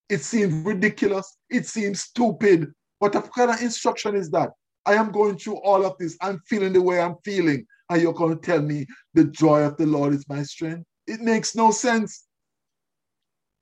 It 0.09 0.23
seems 0.23 0.65
ridiculous. 0.65 1.37
It 1.49 1.67
seems 1.67 2.03
stupid. 2.03 2.73
What 2.99 3.13
kind 3.13 3.51
of 3.51 3.63
instruction 3.63 4.17
is 4.17 4.31
that? 4.31 4.51
I 4.87 4.95
am 4.95 5.13
going 5.13 5.39
through 5.39 5.59
all 5.59 5.85
of 5.85 5.97
this. 5.99 6.17
I'm 6.21 6.41
feeling 6.49 6.73
the 6.73 6.83
way 6.83 7.01
I'm 7.01 7.17
feeling. 7.25 7.65
And 7.91 8.01
you're 8.01 8.15
going 8.15 8.39
to 8.39 8.41
tell 8.41 8.63
me 8.63 8.87
the 9.15 9.25
joy 9.25 9.63
of 9.63 9.77
the 9.77 9.85
Lord 9.85 10.15
is 10.15 10.25
my 10.29 10.45
strength? 10.45 10.85
It 11.09 11.21
makes 11.21 11.57
no 11.57 11.73
sense. 11.73 12.25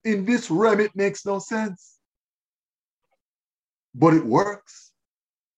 In 0.05 0.27
this 0.27 0.51
realm, 0.51 0.81
it 0.81 0.95
makes 0.95 1.25
no 1.25 1.38
sense. 1.38 1.99
But 3.95 4.12
it 4.12 4.25
works. 4.25 4.93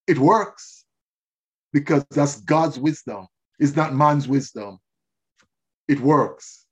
It 0.07 0.19
works 0.19 0.85
because 1.73 2.05
that's 2.11 2.41
God's 2.43 2.79
wisdom. 2.79 3.27
It's 3.59 3.75
not 3.75 3.95
man's 3.95 4.29
wisdom. 4.29 4.79
It 5.89 6.01
works. 6.01 6.65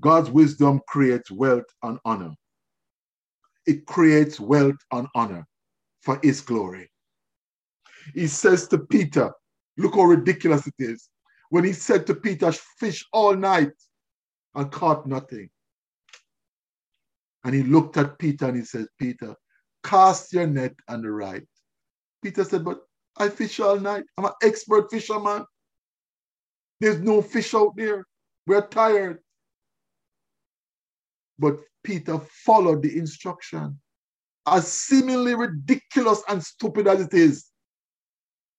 God's 0.00 0.30
wisdom 0.30 0.80
creates 0.88 1.30
wealth 1.30 1.66
and 1.82 1.98
honor. 2.04 2.34
It 3.66 3.86
creates 3.86 4.40
wealth 4.40 4.76
and 4.90 5.06
honor 5.14 5.46
for 6.00 6.18
his 6.22 6.40
glory. 6.40 6.90
He 8.14 8.26
says 8.26 8.66
to 8.68 8.78
Peter, 8.78 9.32
look 9.76 9.94
how 9.94 10.02
ridiculous 10.02 10.66
it 10.66 10.74
is 10.78 11.08
when 11.50 11.64
he 11.64 11.72
said 11.72 12.06
to 12.06 12.14
Peter, 12.14 12.50
fish 12.52 13.06
all 13.12 13.36
night 13.36 13.72
and 14.54 14.72
caught 14.72 15.06
nothing. 15.06 15.50
And 17.44 17.54
he 17.54 17.62
looked 17.62 17.96
at 17.96 18.18
Peter 18.18 18.46
and 18.46 18.56
he 18.56 18.64
said, 18.64 18.86
Peter, 18.98 19.34
cast 19.84 20.32
your 20.32 20.46
net 20.46 20.74
on 20.88 21.02
the 21.02 21.10
right. 21.10 21.46
Peter 22.22 22.44
said, 22.44 22.64
but 22.64 22.80
I 23.18 23.28
fish 23.28 23.60
all 23.60 23.78
night. 23.78 24.04
I'm 24.16 24.24
an 24.24 24.32
expert 24.42 24.90
fisherman. 24.90 25.44
There's 26.80 27.00
no 27.00 27.20
fish 27.20 27.54
out 27.54 27.76
there. 27.76 28.06
We're 28.46 28.66
tired. 28.66 29.18
But 31.38 31.58
Peter 31.82 32.18
followed 32.18 32.82
the 32.82 32.96
instruction. 32.96 33.78
As 34.46 34.70
seemingly 34.70 35.34
ridiculous 35.34 36.22
and 36.28 36.42
stupid 36.42 36.86
as 36.88 37.00
it 37.00 37.14
is, 37.14 37.46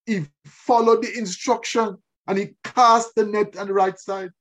he 0.06 0.26
followed 0.46 1.04
the 1.04 1.18
instruction 1.18 1.98
and 2.28 2.38
he 2.38 2.56
cast 2.64 3.16
the 3.16 3.26
net 3.26 3.58
on 3.58 3.68
the 3.68 3.74
right 3.74 3.98
side. 4.00 4.32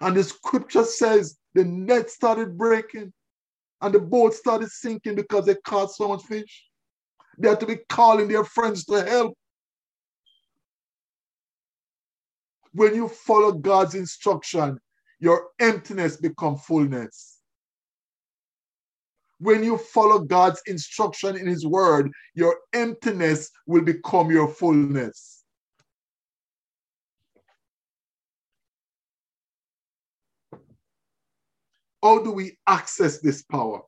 And 0.00 0.16
the 0.16 0.24
scripture 0.24 0.84
says 0.84 1.38
the 1.54 1.64
net 1.64 2.10
started 2.10 2.56
breaking 2.56 3.12
and 3.80 3.94
the 3.94 4.00
boat 4.00 4.34
started 4.34 4.70
sinking 4.70 5.14
because 5.14 5.46
they 5.46 5.56
caught 5.56 5.90
so 5.92 6.08
much 6.08 6.22
fish. 6.22 6.66
They 7.38 7.48
had 7.48 7.60
to 7.60 7.66
be 7.66 7.78
calling 7.88 8.28
their 8.28 8.44
friends 8.44 8.84
to 8.86 9.02
help. 9.04 9.36
When 12.72 12.94
you 12.94 13.08
follow 13.08 13.52
God's 13.52 13.94
instruction, 13.94 14.78
your 15.22 15.50
emptiness 15.60 16.16
become 16.16 16.56
fullness. 16.56 17.38
When 19.38 19.62
you 19.62 19.78
follow 19.78 20.18
God's 20.18 20.60
instruction 20.66 21.36
in 21.36 21.46
his 21.46 21.64
word, 21.64 22.10
your 22.34 22.56
emptiness 22.72 23.48
will 23.68 23.82
become 23.82 24.32
your 24.32 24.48
fullness. 24.48 25.44
How 32.02 32.20
do 32.24 32.32
we 32.32 32.58
access 32.66 33.20
this 33.20 33.42
power? 33.42 33.82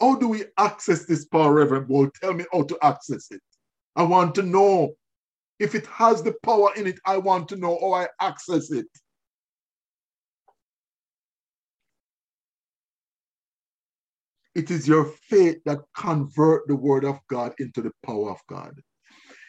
How 0.00 0.14
do 0.14 0.28
we 0.28 0.44
access 0.56 1.04
this 1.04 1.24
power, 1.24 1.52
Reverend 1.52 1.88
Ball? 1.88 2.10
Tell 2.22 2.32
me 2.32 2.44
how 2.52 2.62
to 2.62 2.78
access 2.80 3.26
it. 3.32 3.42
I 3.96 4.04
want 4.04 4.36
to 4.36 4.42
know 4.42 4.92
if 5.58 5.74
it 5.74 5.86
has 5.86 6.22
the 6.22 6.34
power 6.44 6.70
in 6.76 6.86
it. 6.86 7.00
I 7.04 7.16
want 7.18 7.48
to 7.48 7.56
know 7.56 7.76
how 7.80 7.92
I 7.94 8.06
access 8.20 8.70
it. 8.70 8.86
It 14.54 14.70
is 14.70 14.88
your 14.88 15.04
faith 15.04 15.58
that 15.64 15.78
convert 15.96 16.66
the 16.66 16.76
word 16.76 17.04
of 17.04 17.18
God 17.28 17.54
into 17.58 17.82
the 17.82 17.92
power 18.04 18.30
of 18.30 18.40
God. 18.48 18.80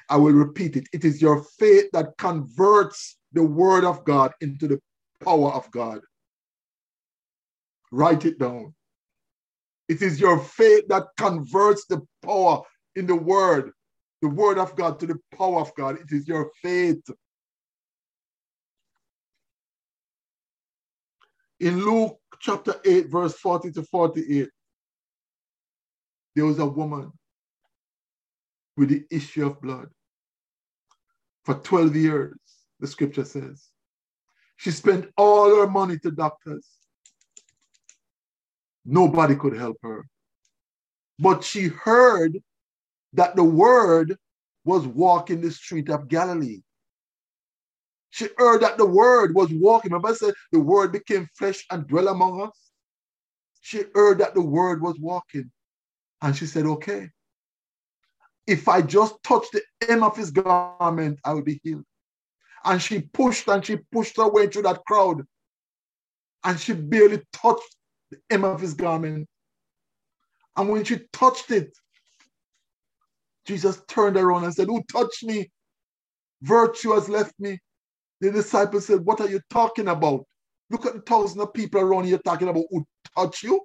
I 0.09 0.17
will 0.17 0.33
repeat 0.33 0.75
it. 0.75 0.87
It 0.93 1.05
is 1.05 1.21
your 1.21 1.43
faith 1.57 1.85
that 1.93 2.17
converts 2.17 3.17
the 3.33 3.43
word 3.43 3.83
of 3.83 4.03
God 4.03 4.33
into 4.41 4.67
the 4.67 4.79
power 5.23 5.51
of 5.51 5.69
God. 5.71 6.01
Write 7.91 8.25
it 8.25 8.37
down. 8.37 8.73
It 9.87 10.01
is 10.01 10.19
your 10.19 10.39
faith 10.39 10.85
that 10.89 11.07
converts 11.17 11.85
the 11.87 12.01
power 12.23 12.61
in 12.95 13.07
the 13.07 13.15
word, 13.15 13.71
the 14.21 14.29
word 14.29 14.57
of 14.57 14.75
God 14.75 14.99
to 14.99 15.07
the 15.07 15.19
power 15.35 15.59
of 15.59 15.73
God. 15.75 15.97
It 15.99 16.11
is 16.11 16.27
your 16.27 16.51
faith. 16.61 17.03
In 21.59 21.83
Luke 21.83 22.19
chapter 22.39 22.75
8, 22.85 23.09
verse 23.09 23.33
40 23.33 23.71
to 23.73 23.83
48, 23.83 24.49
there 26.35 26.45
was 26.45 26.59
a 26.59 26.65
woman 26.65 27.11
with 28.77 28.89
the 28.89 29.05
issue 29.11 29.45
of 29.45 29.61
blood 29.61 29.89
for 31.43 31.55
12 31.55 31.95
years, 31.95 32.37
the 32.79 32.87
scripture 32.87 33.25
says. 33.25 33.69
She 34.57 34.71
spent 34.71 35.09
all 35.17 35.55
her 35.55 35.67
money 35.67 35.97
to 35.99 36.11
doctors. 36.11 36.67
Nobody 38.85 39.35
could 39.35 39.55
help 39.57 39.77
her. 39.83 40.05
But 41.19 41.43
she 41.43 41.67
heard 41.67 42.41
that 43.13 43.35
the 43.35 43.43
word 43.43 44.17
was 44.63 44.87
walking 44.87 45.41
the 45.41 45.51
street 45.51 45.89
of 45.89 46.07
Galilee. 46.07 46.61
She 48.11 48.27
heard 48.37 48.61
that 48.61 48.77
the 48.77 48.85
word 48.85 49.33
was 49.33 49.49
walking. 49.51 49.91
Remember, 49.91 50.09
I 50.09 50.13
said 50.13 50.33
the 50.51 50.59
word 50.59 50.91
became 50.91 51.27
flesh 51.37 51.65
and 51.71 51.87
dwell 51.87 52.09
among 52.09 52.41
us. 52.41 52.71
She 53.61 53.83
heard 53.95 54.19
that 54.19 54.33
the 54.33 54.41
word 54.41 54.81
was 54.81 54.99
walking. 54.99 55.51
And 56.21 56.36
she 56.36 56.45
said, 56.45 56.65
Okay, 56.65 57.10
if 58.47 58.67
I 58.67 58.81
just 58.81 59.15
touch 59.23 59.45
the 59.51 59.62
hem 59.88 60.03
of 60.03 60.15
his 60.15 60.31
garment, 60.31 61.19
I 61.23 61.34
will 61.34 61.43
be 61.43 61.60
healed. 61.63 61.84
And 62.63 62.81
she 62.81 63.01
pushed 63.01 63.47
and 63.47 63.65
she 63.65 63.77
pushed 63.91 64.17
her 64.17 64.29
way 64.29 64.47
through 64.47 64.63
that 64.63 64.84
crowd. 64.86 65.23
And 66.43 66.60
she 66.60 66.73
barely 66.73 67.21
touched 67.34 67.75
the 68.10 68.17
hem 68.29 68.43
of 68.43 68.62
his 68.62 68.73
garment. 68.73 69.27
And 70.57 70.69
when 70.69 70.84
she 70.84 70.99
touched 71.13 71.51
it, 71.51 71.75
Jesus 73.45 73.81
turned 73.88 74.17
around 74.17 74.43
and 74.43 74.53
said, 74.53 74.67
Who 74.67 74.84
touched 74.91 75.23
me? 75.23 75.49
Virtue 76.41 76.91
has 76.91 77.10
left 77.10 77.34
me. 77.39 77.60
The 78.19 78.31
disciples 78.31 78.88
said, 78.88 79.01
What 79.01 79.21
are 79.21 79.29
you 79.29 79.39
talking 79.49 79.88
about? 79.88 80.25
Look 80.69 80.86
at 80.86 80.93
the 80.93 81.01
thousands 81.01 81.41
of 81.41 81.53
people 81.53 81.81
around 81.81 82.05
here 82.05 82.19
talking 82.19 82.47
about 82.47 82.65
who 82.69 82.86
touched 83.17 83.43
you. 83.43 83.62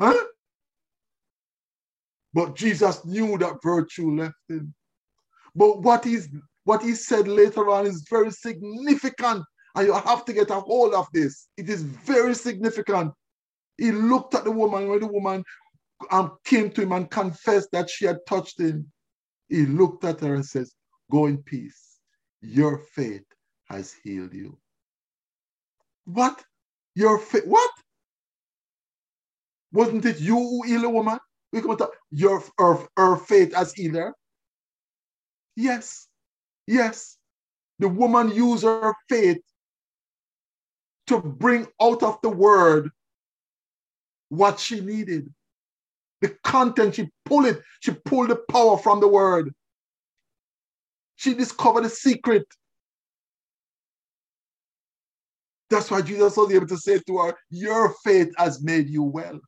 Huh? 0.00 0.14
But 2.34 2.56
Jesus 2.56 3.04
knew 3.04 3.36
that 3.38 3.62
virtue 3.62 4.16
left 4.16 4.34
him. 4.48 4.74
But 5.54 5.82
what 5.82 6.06
is 6.06 6.28
what 6.64 6.82
he 6.82 6.94
said 6.94 7.28
later 7.28 7.68
on 7.70 7.86
is 7.86 8.06
very 8.08 8.30
significant, 8.30 9.44
and 9.74 9.86
you 9.86 9.92
have 9.92 10.24
to 10.24 10.32
get 10.32 10.50
a 10.50 10.60
hold 10.60 10.94
of 10.94 11.06
this. 11.12 11.48
It 11.56 11.68
is 11.68 11.82
very 11.82 12.34
significant. 12.34 13.12
He 13.76 13.90
looked 13.90 14.34
at 14.34 14.44
the 14.44 14.50
woman 14.50 14.88
when 14.88 15.00
the 15.00 15.08
woman 15.08 15.44
um, 16.10 16.38
came 16.44 16.70
to 16.70 16.82
him 16.82 16.92
and 16.92 17.10
confessed 17.10 17.68
that 17.72 17.90
she 17.90 18.06
had 18.06 18.18
touched 18.26 18.60
him. 18.60 18.90
He 19.48 19.66
looked 19.66 20.04
at 20.04 20.20
her 20.20 20.34
and 20.34 20.44
says, 20.44 20.72
Go 21.10 21.26
in 21.26 21.38
peace. 21.38 21.98
Your 22.40 22.78
faith 22.78 23.24
has 23.68 23.94
healed 24.02 24.32
you. 24.32 24.58
What? 26.04 26.42
Your 26.94 27.18
faith? 27.18 27.46
What? 27.46 27.70
Wasn't 29.72 30.04
it 30.04 30.20
you 30.20 30.36
who 30.36 30.62
healed 30.62 30.84
a 30.84 30.90
woman? 30.90 31.18
We 31.52 31.60
come 31.60 31.76
to 31.76 31.90
your 32.10 32.42
her, 32.58 33.16
faith 33.16 33.54
as 33.54 33.72
healer. 33.74 34.14
Yes, 35.54 36.08
yes. 36.66 37.18
The 37.78 37.88
woman 37.88 38.30
used 38.30 38.64
her 38.64 38.94
faith 39.08 39.42
to 41.08 41.20
bring 41.20 41.66
out 41.80 42.02
of 42.02 42.18
the 42.22 42.30
word 42.30 42.90
what 44.28 44.58
she 44.58 44.80
needed. 44.80 45.32
The 46.22 46.30
content, 46.44 46.94
she 46.94 47.10
pulled 47.24 47.46
it, 47.46 47.60
she 47.80 47.92
pulled 47.92 48.30
the 48.30 48.36
power 48.50 48.78
from 48.78 49.00
the 49.00 49.08
word. 49.08 49.52
She 51.16 51.34
discovered 51.34 51.84
the 51.84 51.90
secret. 51.90 52.46
That's 55.68 55.90
why 55.90 56.02
Jesus 56.02 56.36
was 56.36 56.52
able 56.52 56.66
to 56.66 56.76
say 56.76 57.00
to 57.06 57.18
her, 57.18 57.34
Your 57.50 57.94
faith 58.04 58.32
has 58.38 58.62
made 58.62 58.88
you 58.88 59.02
well. 59.02 59.40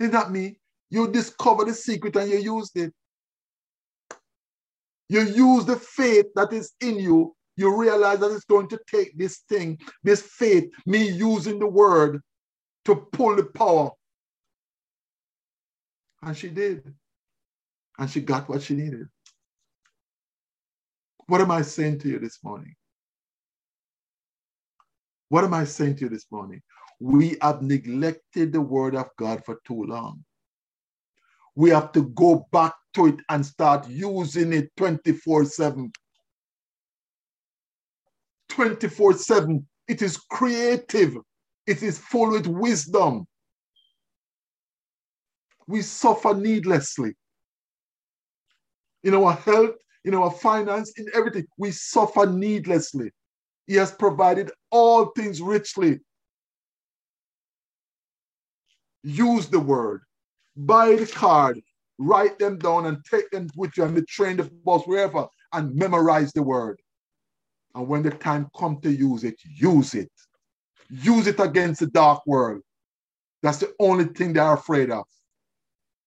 Isn't 0.00 0.12
that 0.12 0.30
me? 0.30 0.58
You 0.90 1.10
discover 1.10 1.64
the 1.64 1.74
secret 1.74 2.16
and 2.16 2.30
you 2.30 2.38
used 2.38 2.76
it. 2.76 2.92
You 5.08 5.22
use 5.22 5.64
the 5.64 5.76
faith 5.76 6.26
that 6.34 6.52
is 6.52 6.72
in 6.80 6.98
you. 6.98 7.34
You 7.56 7.76
realize 7.76 8.20
that 8.20 8.30
it's 8.30 8.44
going 8.44 8.68
to 8.68 8.80
take 8.86 9.18
this 9.18 9.38
thing, 9.48 9.78
this 10.04 10.22
faith, 10.22 10.70
me 10.86 11.10
using 11.10 11.58
the 11.58 11.66
word 11.66 12.20
to 12.84 12.96
pull 12.96 13.36
the 13.36 13.44
power. 13.44 13.90
And 16.22 16.36
she 16.36 16.48
did. 16.48 16.94
And 17.98 18.08
she 18.10 18.20
got 18.20 18.48
what 18.48 18.62
she 18.62 18.74
needed. 18.74 19.08
What 21.26 21.40
am 21.40 21.50
I 21.50 21.62
saying 21.62 21.98
to 22.00 22.08
you 22.08 22.18
this 22.18 22.38
morning? 22.44 22.74
What 25.28 25.44
am 25.44 25.54
I 25.54 25.64
saying 25.64 25.96
to 25.96 26.02
you 26.02 26.08
this 26.08 26.26
morning? 26.30 26.62
We 27.00 27.36
have 27.40 27.62
neglected 27.62 28.52
the 28.52 28.60
word 28.60 28.94
of 28.94 29.08
God 29.16 29.44
for 29.44 29.60
too 29.66 29.84
long. 29.84 30.24
We 31.54 31.70
have 31.70 31.92
to 31.92 32.02
go 32.10 32.46
back 32.52 32.74
to 32.94 33.06
it 33.06 33.20
and 33.28 33.44
start 33.44 33.88
using 33.88 34.52
it 34.52 34.70
24 34.76 35.44
7. 35.44 35.92
24 38.48 39.12
7. 39.14 39.66
It 39.86 40.02
is 40.02 40.16
creative, 40.16 41.16
it 41.66 41.82
is 41.82 41.98
full 41.98 42.32
with 42.32 42.46
wisdom. 42.46 43.26
We 45.66 45.82
suffer 45.82 46.34
needlessly. 46.34 47.14
In 49.04 49.14
our 49.14 49.32
health, 49.32 49.76
in 50.04 50.14
our 50.14 50.30
finance, 50.30 50.92
in 50.98 51.06
everything, 51.14 51.46
we 51.56 51.70
suffer 51.70 52.26
needlessly. 52.26 53.10
He 53.66 53.74
has 53.74 53.92
provided 53.92 54.50
all 54.70 55.06
things 55.06 55.40
richly 55.40 56.00
use 59.08 59.48
the 59.48 59.60
word, 59.60 60.02
buy 60.56 60.94
the 60.94 61.06
card, 61.06 61.60
write 61.98 62.38
them 62.38 62.58
down 62.58 62.86
and 62.86 63.04
take 63.04 63.30
them 63.30 63.48
with 63.56 63.76
you 63.76 63.84
on 63.84 63.94
the 63.94 64.02
train, 64.02 64.36
the 64.36 64.44
bus, 64.44 64.82
wherever, 64.84 65.26
and 65.52 65.74
memorize 65.74 66.32
the 66.32 66.42
word. 66.42 66.80
And 67.74 67.88
when 67.88 68.02
the 68.02 68.10
time 68.10 68.48
comes 68.56 68.80
to 68.82 68.90
use 68.90 69.24
it, 69.24 69.36
use 69.44 69.94
it. 69.94 70.10
Use 70.90 71.26
it 71.26 71.40
against 71.40 71.80
the 71.80 71.86
dark 71.86 72.26
world. 72.26 72.62
That's 73.42 73.58
the 73.58 73.72
only 73.78 74.04
thing 74.04 74.32
they 74.32 74.40
are 74.40 74.54
afraid 74.54 74.90
of 74.90 75.04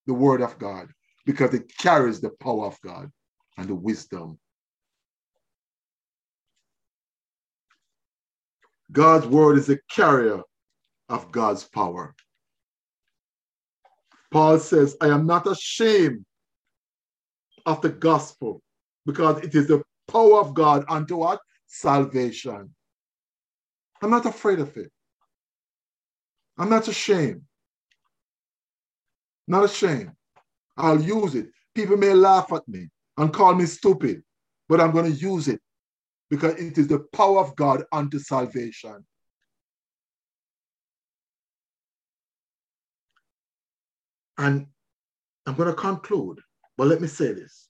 the 0.08 0.14
word 0.14 0.42
of 0.42 0.58
God, 0.58 0.90
because 1.26 1.54
it 1.54 1.72
carries 1.78 2.20
the 2.20 2.32
power 2.32 2.66
of 2.66 2.80
God 2.82 3.12
and 3.58 3.68
the 3.68 3.76
wisdom. 3.76 4.40
God's 8.92 9.28
word 9.28 9.58
is 9.58 9.70
a 9.70 9.78
carrier 9.90 10.42
of 11.08 11.32
God's 11.32 11.64
power. 11.64 12.14
Paul 14.32 14.60
says, 14.60 14.96
I 15.02 15.08
am 15.08 15.26
not 15.26 15.46
ashamed 15.46 16.26
of 17.66 17.82
the 17.82 17.90
gospel 17.90 18.62
because 19.06 19.44
it 19.44 19.54
is 19.54 19.68
the 19.68 19.84
power 20.08 20.40
of 20.40 20.54
God 20.54 20.86
unto 20.90 21.18
what? 21.18 21.40
Salvation. 21.68 22.74
I'm 24.02 24.10
not 24.10 24.26
afraid 24.26 24.60
of 24.60 24.76
it. 24.78 24.92
I'm 26.58 26.70
not 26.70 26.88
ashamed. 26.88 27.42
Not 29.48 29.66
ashamed. 29.66 30.12
I'll 30.78 31.02
use 31.02 31.36
it. 31.36 31.50
People 31.76 31.98
may 31.98 32.14
laugh 32.14 32.52
at 32.54 32.68
me 32.68 32.90
and 33.18 33.34
call 33.34 33.54
me 33.54 33.66
stupid, 33.66 34.24
but 34.70 34.80
I'm 34.80 34.92
going 34.92 35.12
to 35.12 35.18
use 35.18 35.48
it 35.48 35.62
because 36.30 36.56
it 36.56 36.78
is 36.78 36.88
the 36.88 37.00
power 37.14 37.40
of 37.40 37.56
God 37.56 37.84
unto 37.92 38.20
salvation. 38.20 39.06
And 44.42 44.66
I'm 45.46 45.54
going 45.54 45.70
to 45.70 45.76
conclude, 45.76 46.40
but 46.76 46.88
let 46.88 47.00
me 47.00 47.08
say 47.08 47.32
this. 47.32 47.70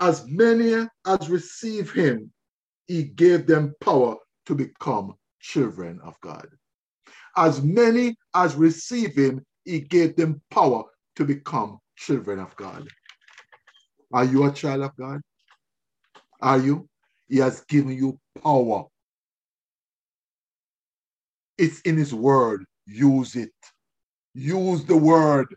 As 0.00 0.26
many 0.26 0.88
as 1.06 1.28
receive 1.28 1.92
him, 1.92 2.32
he 2.86 3.04
gave 3.04 3.46
them 3.46 3.74
power 3.78 4.16
to 4.46 4.54
become 4.54 5.14
children 5.38 6.00
of 6.02 6.18
God. 6.22 6.48
As 7.36 7.60
many 7.60 8.16
as 8.34 8.54
receive 8.54 9.14
him, 9.14 9.44
he 9.66 9.80
gave 9.80 10.16
them 10.16 10.40
power 10.50 10.84
to 11.16 11.26
become 11.26 11.78
children 11.96 12.38
of 12.38 12.56
God. 12.56 12.88
Are 14.14 14.24
you 14.24 14.46
a 14.46 14.52
child 14.52 14.84
of 14.84 14.96
God? 14.96 15.20
Are 16.40 16.58
you? 16.58 16.88
He 17.28 17.36
has 17.36 17.60
given 17.66 17.92
you 17.92 18.18
power. 18.42 18.86
It's 21.58 21.82
in 21.82 21.98
his 21.98 22.14
word. 22.14 22.64
Use 22.86 23.36
it. 23.36 23.52
Use 24.34 24.86
the 24.86 24.96
word. 24.96 25.54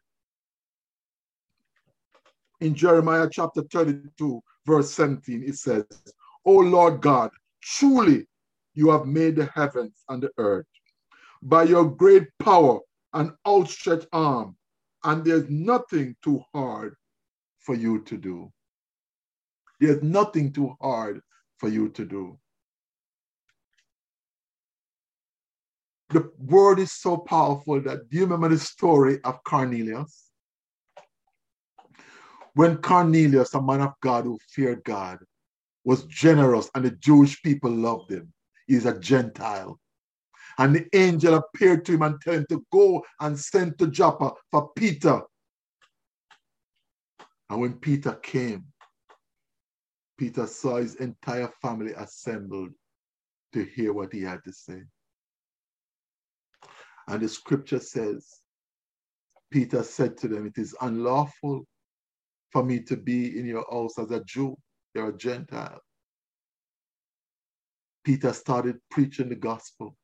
In 2.65 2.73
Jeremiah 2.73 3.29
chapter 3.31 3.61
32, 3.61 4.41
verse 4.65 4.89
17, 4.89 5.43
it 5.43 5.53
says, 5.53 5.85
O 6.45 6.53
Lord 6.53 6.99
God, 6.99 7.29
truly 7.61 8.25
you 8.73 8.89
have 8.89 9.05
made 9.05 9.35
the 9.35 9.45
heavens 9.53 10.03
and 10.09 10.23
the 10.23 10.31
earth 10.39 10.65
by 11.43 11.61
your 11.65 11.85
great 11.85 12.23
power 12.39 12.79
and 13.13 13.33
outstretched 13.47 14.07
arm, 14.11 14.57
and 15.03 15.23
there's 15.23 15.47
nothing 15.47 16.15
too 16.23 16.41
hard 16.55 16.95
for 17.59 17.75
you 17.75 18.01
to 18.05 18.17
do. 18.17 18.51
There's 19.79 20.01
nothing 20.01 20.51
too 20.51 20.75
hard 20.81 21.21
for 21.59 21.69
you 21.69 21.89
to 21.89 22.03
do. 22.03 22.39
The 26.09 26.31
word 26.39 26.79
is 26.79 26.93
so 26.93 27.15
powerful 27.15 27.79
that 27.81 28.09
do 28.09 28.17
you 28.17 28.23
remember 28.23 28.49
the 28.49 28.57
story 28.57 29.19
of 29.23 29.43
Cornelius? 29.43 30.31
When 32.55 32.77
Cornelius, 32.77 33.53
a 33.53 33.61
man 33.61 33.81
of 33.81 33.93
God 34.01 34.23
who 34.23 34.39
feared 34.49 34.83
God, 34.85 35.19
was 35.83 36.05
generous 36.05 36.69
and 36.73 36.85
the 36.85 36.91
Jewish 36.91 37.41
people 37.43 37.69
loved 37.69 38.11
him, 38.11 38.33
he's 38.65 38.85
a 38.85 38.97
Gentile. 38.97 39.77
And 40.57 40.73
the 40.73 40.87
angel 40.93 41.35
appeared 41.35 41.83
to 41.85 41.91
him 41.93 42.01
and 42.01 42.15
told 42.23 42.37
him 42.37 42.45
to 42.49 42.65
go 42.71 43.03
and 43.19 43.37
send 43.37 43.77
to 43.79 43.87
Joppa 43.87 44.31
for 44.51 44.69
Peter. 44.73 45.21
And 47.49 47.59
when 47.59 47.73
Peter 47.73 48.13
came, 48.13 48.65
Peter 50.17 50.47
saw 50.47 50.77
his 50.77 50.95
entire 50.95 51.51
family 51.61 51.91
assembled 51.91 52.69
to 53.51 53.65
hear 53.65 53.91
what 53.91 54.13
he 54.13 54.21
had 54.21 54.41
to 54.45 54.53
say. 54.53 54.81
And 57.09 57.21
the 57.21 57.27
scripture 57.27 57.81
says, 57.81 58.39
Peter 59.51 59.83
said 59.83 60.15
to 60.19 60.29
them, 60.29 60.47
It 60.47 60.57
is 60.57 60.73
unlawful 60.79 61.67
for 62.55 62.63
me 62.63 62.79
to 62.79 62.95
be 62.95 63.37
in 63.37 63.45
your 63.45 63.65
house 63.69 63.99
as 63.99 64.11
a 64.11 64.23
Jew. 64.23 64.57
You're 64.93 65.09
a 65.09 65.17
Gentile. 65.17 65.81
Peter 68.05 68.31
started 68.31 68.77
preaching 68.89 69.27
the 69.27 69.35
gospel, 69.35 69.97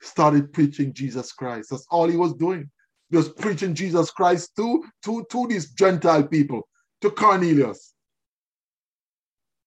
started 0.00 0.52
preaching 0.52 0.92
Jesus 0.92 1.32
Christ. 1.32 1.70
That's 1.70 1.88
all 1.90 2.06
he 2.06 2.16
was 2.16 2.34
doing. 2.34 2.70
Just 3.12 3.36
preaching 3.36 3.74
Jesus 3.74 4.12
Christ 4.12 4.52
to, 4.54 4.84
to, 5.06 5.26
to 5.28 5.48
these 5.48 5.72
Gentile 5.72 6.22
people, 6.22 6.68
to 7.00 7.10
Cornelius. 7.10 7.94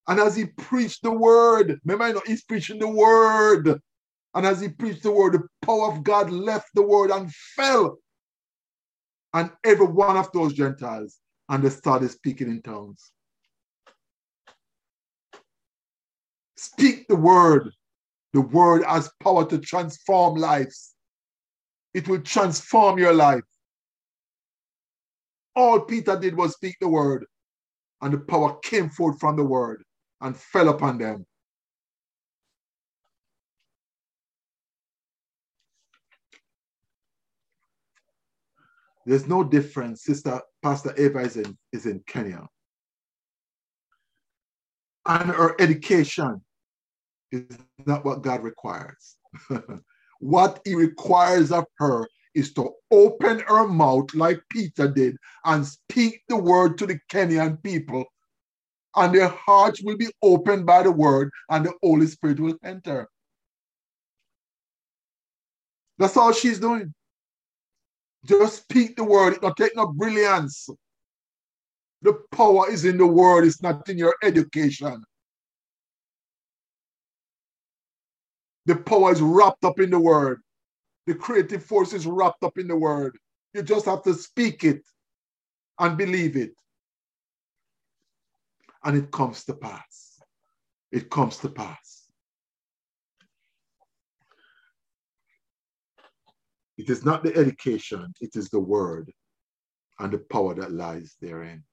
And 0.08 0.22
as 0.22 0.38
he 0.38 0.45
preached 0.45 1.04
the 1.04 1.12
word, 1.12 1.82
remember, 1.84 2.06
I 2.06 2.12
know 2.14 2.22
he's 2.26 2.45
preaching 2.45 2.80
the 2.80 2.88
word. 2.88 3.78
And 4.36 4.45
as 4.45 4.62
he 4.62 4.70
preached 4.70 5.04
the 5.04 5.12
word, 5.12 5.34
the 5.34 5.43
power 5.66 5.91
of 5.91 6.04
God 6.06 6.30
left 6.30 6.70
the 6.76 6.82
word 6.82 7.12
and 7.12 7.30
fell. 7.58 7.97
And 9.34 9.52
every 9.66 9.88
one 9.88 10.16
of 10.16 10.32
those 10.32 10.54
Gentiles, 10.54 11.20
and 11.50 11.64
they 11.64 11.70
started 11.70 12.12
speaking 12.12 12.47
in 12.47 12.62
tongues. 12.62 13.12
Speak 16.56 17.08
the 17.08 17.16
word. 17.16 17.72
The 18.34 18.41
word 18.41 18.84
has 18.86 19.10
power 19.24 19.50
to 19.50 19.58
transform 19.58 20.36
lives. 20.36 20.93
It 21.93 22.08
will 22.08 22.22
transform 22.22 23.00
your 23.00 23.14
life. 23.14 23.43
All 25.56 25.80
Peter 25.82 26.18
did 26.18 26.38
was 26.38 26.54
speak 26.54 26.76
the 26.80 26.88
word, 26.88 27.26
and 28.02 28.14
the 28.14 28.20
power 28.20 28.60
came 28.60 28.89
forth 28.89 29.20
from 29.20 29.36
the 29.36 29.43
word 29.43 29.84
and 30.22 30.38
fell 30.38 30.70
upon 30.70 31.00
them. 31.00 31.26
There's 39.10 39.28
no 39.28 39.43
difference. 39.43 40.03
Sister 40.03 40.39
Pastor 40.62 40.93
Eva 40.97 41.20
is 41.20 41.36
in, 41.36 41.57
is 41.74 41.86
in 41.86 42.01
Kenya. 42.05 42.47
And 45.05 45.32
her 45.32 45.55
education 45.60 46.41
is 47.32 47.57
not 47.86 48.05
what 48.05 48.22
God 48.22 48.43
requires. 48.43 49.18
what 50.20 50.62
he 50.64 50.76
requires 50.76 51.51
of 51.51 51.66
her 51.78 52.07
is 52.36 52.53
to 52.53 52.70
open 52.91 53.39
her 53.47 53.68
mouth 53.68 54.14
like 54.14 54.41
Peter 54.51 54.88
did 54.88 55.18
and 55.43 55.66
speak 55.66 56.22
the 56.30 56.38
word 56.38 56.78
to 56.78 56.86
the 56.86 56.99
Kenyan 57.12 57.62
people 57.64 58.05
and 58.95 59.14
their 59.14 59.30
hearts 59.30 59.82
will 59.84 59.97
be 59.97 60.10
opened 60.22 60.66
by 60.66 60.84
the 60.84 60.91
word, 60.91 61.32
and 61.49 61.66
the 61.66 61.74
Holy 61.82 62.07
Spirit 62.07 62.39
will 62.39 62.57
enter. 62.64 63.07
That's 65.97 66.18
all 66.18 66.34
she's 66.34 66.60
doing. 66.60 66.93
Just 68.26 68.63
speak 68.63 68.95
the 68.95 69.03
word. 69.03 69.34
It 69.34 69.41
don't 69.41 69.55
take 69.55 69.76
no 69.76 69.88
brilliance. 69.88 70.70
The 72.01 72.13
power 72.32 72.70
is 72.70 72.86
in 72.86 72.97
the 72.97 73.07
word, 73.07 73.45
it's 73.45 73.61
not 73.61 73.88
in 73.89 73.97
your 73.97 74.15
education. 74.24 75.03
The 78.65 78.76
power 78.76 79.11
is 79.11 79.22
wrapped 79.22 79.65
up 79.65 79.80
in 79.80 79.89
the 79.89 79.99
word. 79.99 80.41
The 81.07 81.15
creative 81.15 81.63
force 81.63 81.93
is 81.93 82.05
wrapped 82.05 82.43
up 82.43 82.57
in 82.57 82.67
the 82.67 82.76
word. 82.76 83.17
You 83.53 83.63
just 83.63 83.86
have 83.86 84.03
to 84.03 84.13
speak 84.13 84.63
it 84.63 84.84
and 85.80 85.97
believe 85.97 86.38
it 86.38 86.53
and 88.84 88.97
it 88.97 89.11
comes 89.11 89.43
to 89.45 89.53
pass. 89.53 90.22
It 90.91 91.09
comes 91.09 91.38
to 91.38 91.49
pass. 91.49 91.99
It 96.80 96.90
is 96.90 97.04
not 97.04 97.24
the 97.24 97.36
education, 97.36 98.14
it 98.22 98.38
is 98.38 98.50
the 98.50 98.60
word 98.62 99.12
and 100.00 100.14
the 100.14 100.20
power 100.20 100.56
that 100.56 100.72
lies 100.72 101.18
therein. 101.20 101.66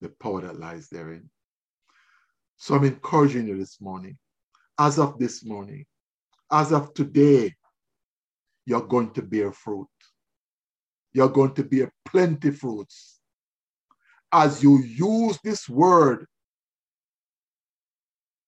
The 0.00 0.10
power 0.20 0.42
that 0.42 0.60
lies 0.60 0.88
therein. 0.88 1.28
So 2.56 2.76
I'm 2.76 2.84
encouraging 2.84 3.48
you 3.48 3.58
this 3.58 3.80
morning, 3.80 4.16
as 4.78 5.00
of 5.00 5.18
this 5.18 5.44
morning, 5.44 5.86
as 6.52 6.72
of 6.72 6.94
today, 6.94 7.52
you're 8.64 8.86
going 8.86 9.10
to 9.14 9.22
bear 9.22 9.50
fruit. 9.50 9.88
You're 11.12 11.28
going 11.28 11.54
to 11.54 11.64
bear 11.64 11.90
plenty 12.04 12.52
fruits 12.52 13.18
as 14.32 14.62
you 14.62 14.78
use 14.84 15.36
this 15.42 15.68
word 15.68 16.26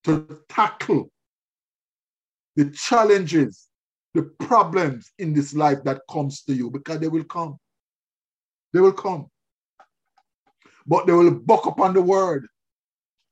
to 0.05 0.39
tackle 0.49 1.11
the 2.55 2.71
challenges, 2.71 3.68
the 4.15 4.23
problems 4.41 5.13
in 5.19 5.33
this 5.33 5.55
life 5.55 5.83
that 5.85 6.01
comes 6.11 6.43
to 6.43 6.55
you, 6.55 6.71
because 6.71 6.99
they 7.01 7.09
will 7.09 7.25
come. 7.25 7.59
They 8.73 8.81
will 8.81 8.93
come. 8.93 9.29
But 10.87 11.07
they 11.07 11.13
will 11.13 11.31
buck 11.31 11.67
up 11.67 11.81
on 11.81 11.95
the 11.95 12.03
word. 12.03 12.47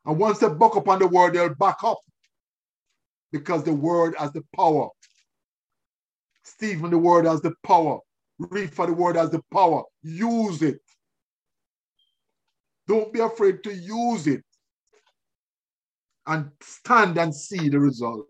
And 0.04 0.18
once 0.18 0.38
they 0.38 0.48
buck 0.48 0.76
up 0.76 0.88
on 0.88 0.98
the 0.98 1.06
word, 1.06 1.34
they'll 1.34 1.54
back 1.54 1.78
up. 1.82 1.98
Because 3.32 3.64
the 3.64 3.72
word 3.72 4.14
has 4.18 4.32
the 4.32 4.44
power. 4.54 4.88
Stephen, 6.42 6.90
the 6.90 6.98
word 6.98 7.24
has 7.24 7.40
the 7.40 7.54
power. 7.64 7.98
Read 8.38 8.72
for 8.72 8.86
the 8.86 8.92
word 8.92 9.16
has 9.16 9.30
the 9.30 9.42
power. 9.52 9.82
Use 10.02 10.62
it. 10.62 10.80
Don't 12.86 13.12
be 13.12 13.20
afraid 13.20 13.64
to 13.64 13.74
use 13.74 14.26
it 14.26 14.44
and 16.26 16.50
stand 16.60 17.18
and 17.18 17.34
see 17.34 17.68
the 17.68 17.80
result. 17.80 18.26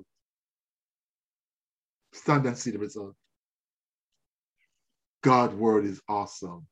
Stand 2.16 2.46
and 2.46 2.56
see 2.56 2.70
the 2.70 2.78
result. 2.78 3.14
God's 5.22 5.54
word 5.54 5.84
is 5.84 6.00
awesome. 6.08 6.66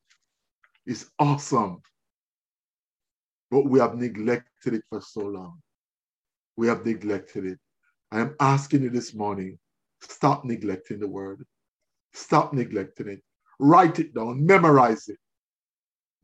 It's 0.86 1.10
awesome. 1.18 1.80
But 3.50 3.66
we 3.66 3.78
have 3.80 3.96
neglected 3.96 4.74
it 4.74 4.82
for 4.88 5.00
so 5.00 5.20
long. 5.20 5.60
We 6.56 6.66
have 6.68 6.84
neglected 6.86 7.46
it. 7.46 7.58
I 8.12 8.20
am 8.20 8.36
asking 8.40 8.82
you 8.82 8.90
this 8.90 9.14
morning 9.14 9.58
stop 10.00 10.44
neglecting 10.44 11.00
the 11.00 11.08
word. 11.08 11.44
Stop 12.12 12.52
neglecting 12.52 13.08
it. 13.08 13.22
Write 13.58 13.98
it 13.98 14.14
down, 14.14 14.44
memorize 14.44 15.08
it 15.08 15.18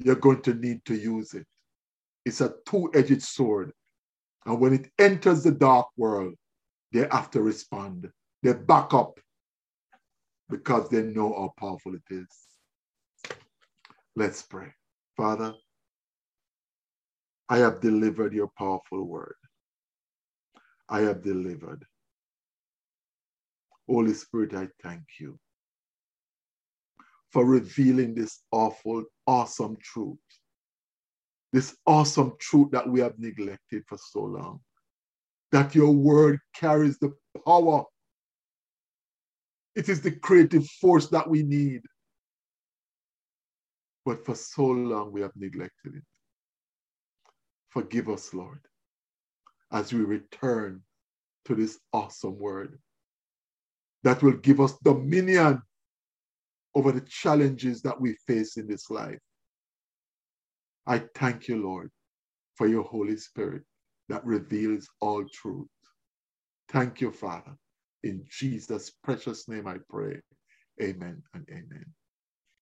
you're 0.00 0.16
going 0.16 0.42
to 0.42 0.54
need 0.54 0.84
to 0.86 0.94
use 0.94 1.34
it. 1.34 1.46
It's 2.24 2.40
a 2.40 2.54
two 2.66 2.90
edged 2.94 3.22
sword. 3.22 3.72
And 4.46 4.58
when 4.58 4.72
it 4.72 4.90
enters 4.98 5.42
the 5.42 5.50
dark 5.50 5.88
world, 5.96 6.34
they 6.92 7.06
have 7.10 7.30
to 7.32 7.42
respond. 7.42 8.10
They 8.42 8.52
back 8.54 8.94
up 8.94 9.18
because 10.48 10.88
they 10.88 11.02
know 11.02 11.28
how 11.28 11.52
powerful 11.58 11.94
it 11.94 12.02
is. 12.10 12.28
Let's 14.16 14.42
pray. 14.42 14.68
Father, 15.16 15.54
I 17.48 17.58
have 17.58 17.80
delivered 17.80 18.32
your 18.32 18.50
powerful 18.58 19.04
word. 19.04 19.34
I 20.88 21.00
have 21.00 21.22
delivered. 21.22 21.84
Holy 23.88 24.14
Spirit, 24.14 24.54
I 24.54 24.68
thank 24.82 25.02
you 25.18 25.38
for 27.30 27.44
revealing 27.44 28.14
this 28.14 28.40
awful, 28.50 29.04
awesome 29.26 29.76
truth. 29.82 30.18
This 31.52 31.76
awesome 31.86 32.34
truth 32.38 32.70
that 32.72 32.88
we 32.88 33.00
have 33.00 33.18
neglected 33.18 33.82
for 33.86 33.98
so 33.98 34.20
long. 34.20 34.60
That 35.52 35.74
your 35.74 35.90
word 35.90 36.38
carries 36.54 36.98
the 36.98 37.12
power. 37.44 37.84
It 39.80 39.88
is 39.88 40.02
the 40.02 40.10
creative 40.10 40.66
force 40.66 41.06
that 41.06 41.26
we 41.26 41.42
need. 41.42 41.80
But 44.04 44.26
for 44.26 44.34
so 44.34 44.66
long 44.66 45.10
we 45.10 45.22
have 45.22 45.32
neglected 45.34 45.94
it. 45.94 46.02
Forgive 47.70 48.10
us, 48.10 48.34
Lord, 48.34 48.60
as 49.72 49.90
we 49.90 50.00
return 50.00 50.82
to 51.46 51.54
this 51.54 51.78
awesome 51.94 52.38
word 52.38 52.78
that 54.02 54.22
will 54.22 54.36
give 54.36 54.60
us 54.60 54.76
dominion 54.84 55.62
over 56.74 56.92
the 56.92 57.06
challenges 57.08 57.80
that 57.80 57.98
we 57.98 58.18
face 58.26 58.58
in 58.58 58.66
this 58.66 58.90
life. 58.90 59.18
I 60.86 61.04
thank 61.14 61.48
you, 61.48 61.56
Lord, 61.56 61.90
for 62.56 62.66
your 62.66 62.84
Holy 62.84 63.16
Spirit 63.16 63.62
that 64.10 64.26
reveals 64.26 64.86
all 65.00 65.24
truth. 65.32 65.68
Thank 66.68 67.00
you, 67.00 67.10
Father. 67.10 67.56
In 68.04 68.24
Jesus' 68.30 68.90
precious 69.04 69.48
name 69.48 69.66
I 69.68 69.78
pray. 69.90 70.20
Amen 70.82 71.22
and 71.34 71.46
amen. 71.50 71.86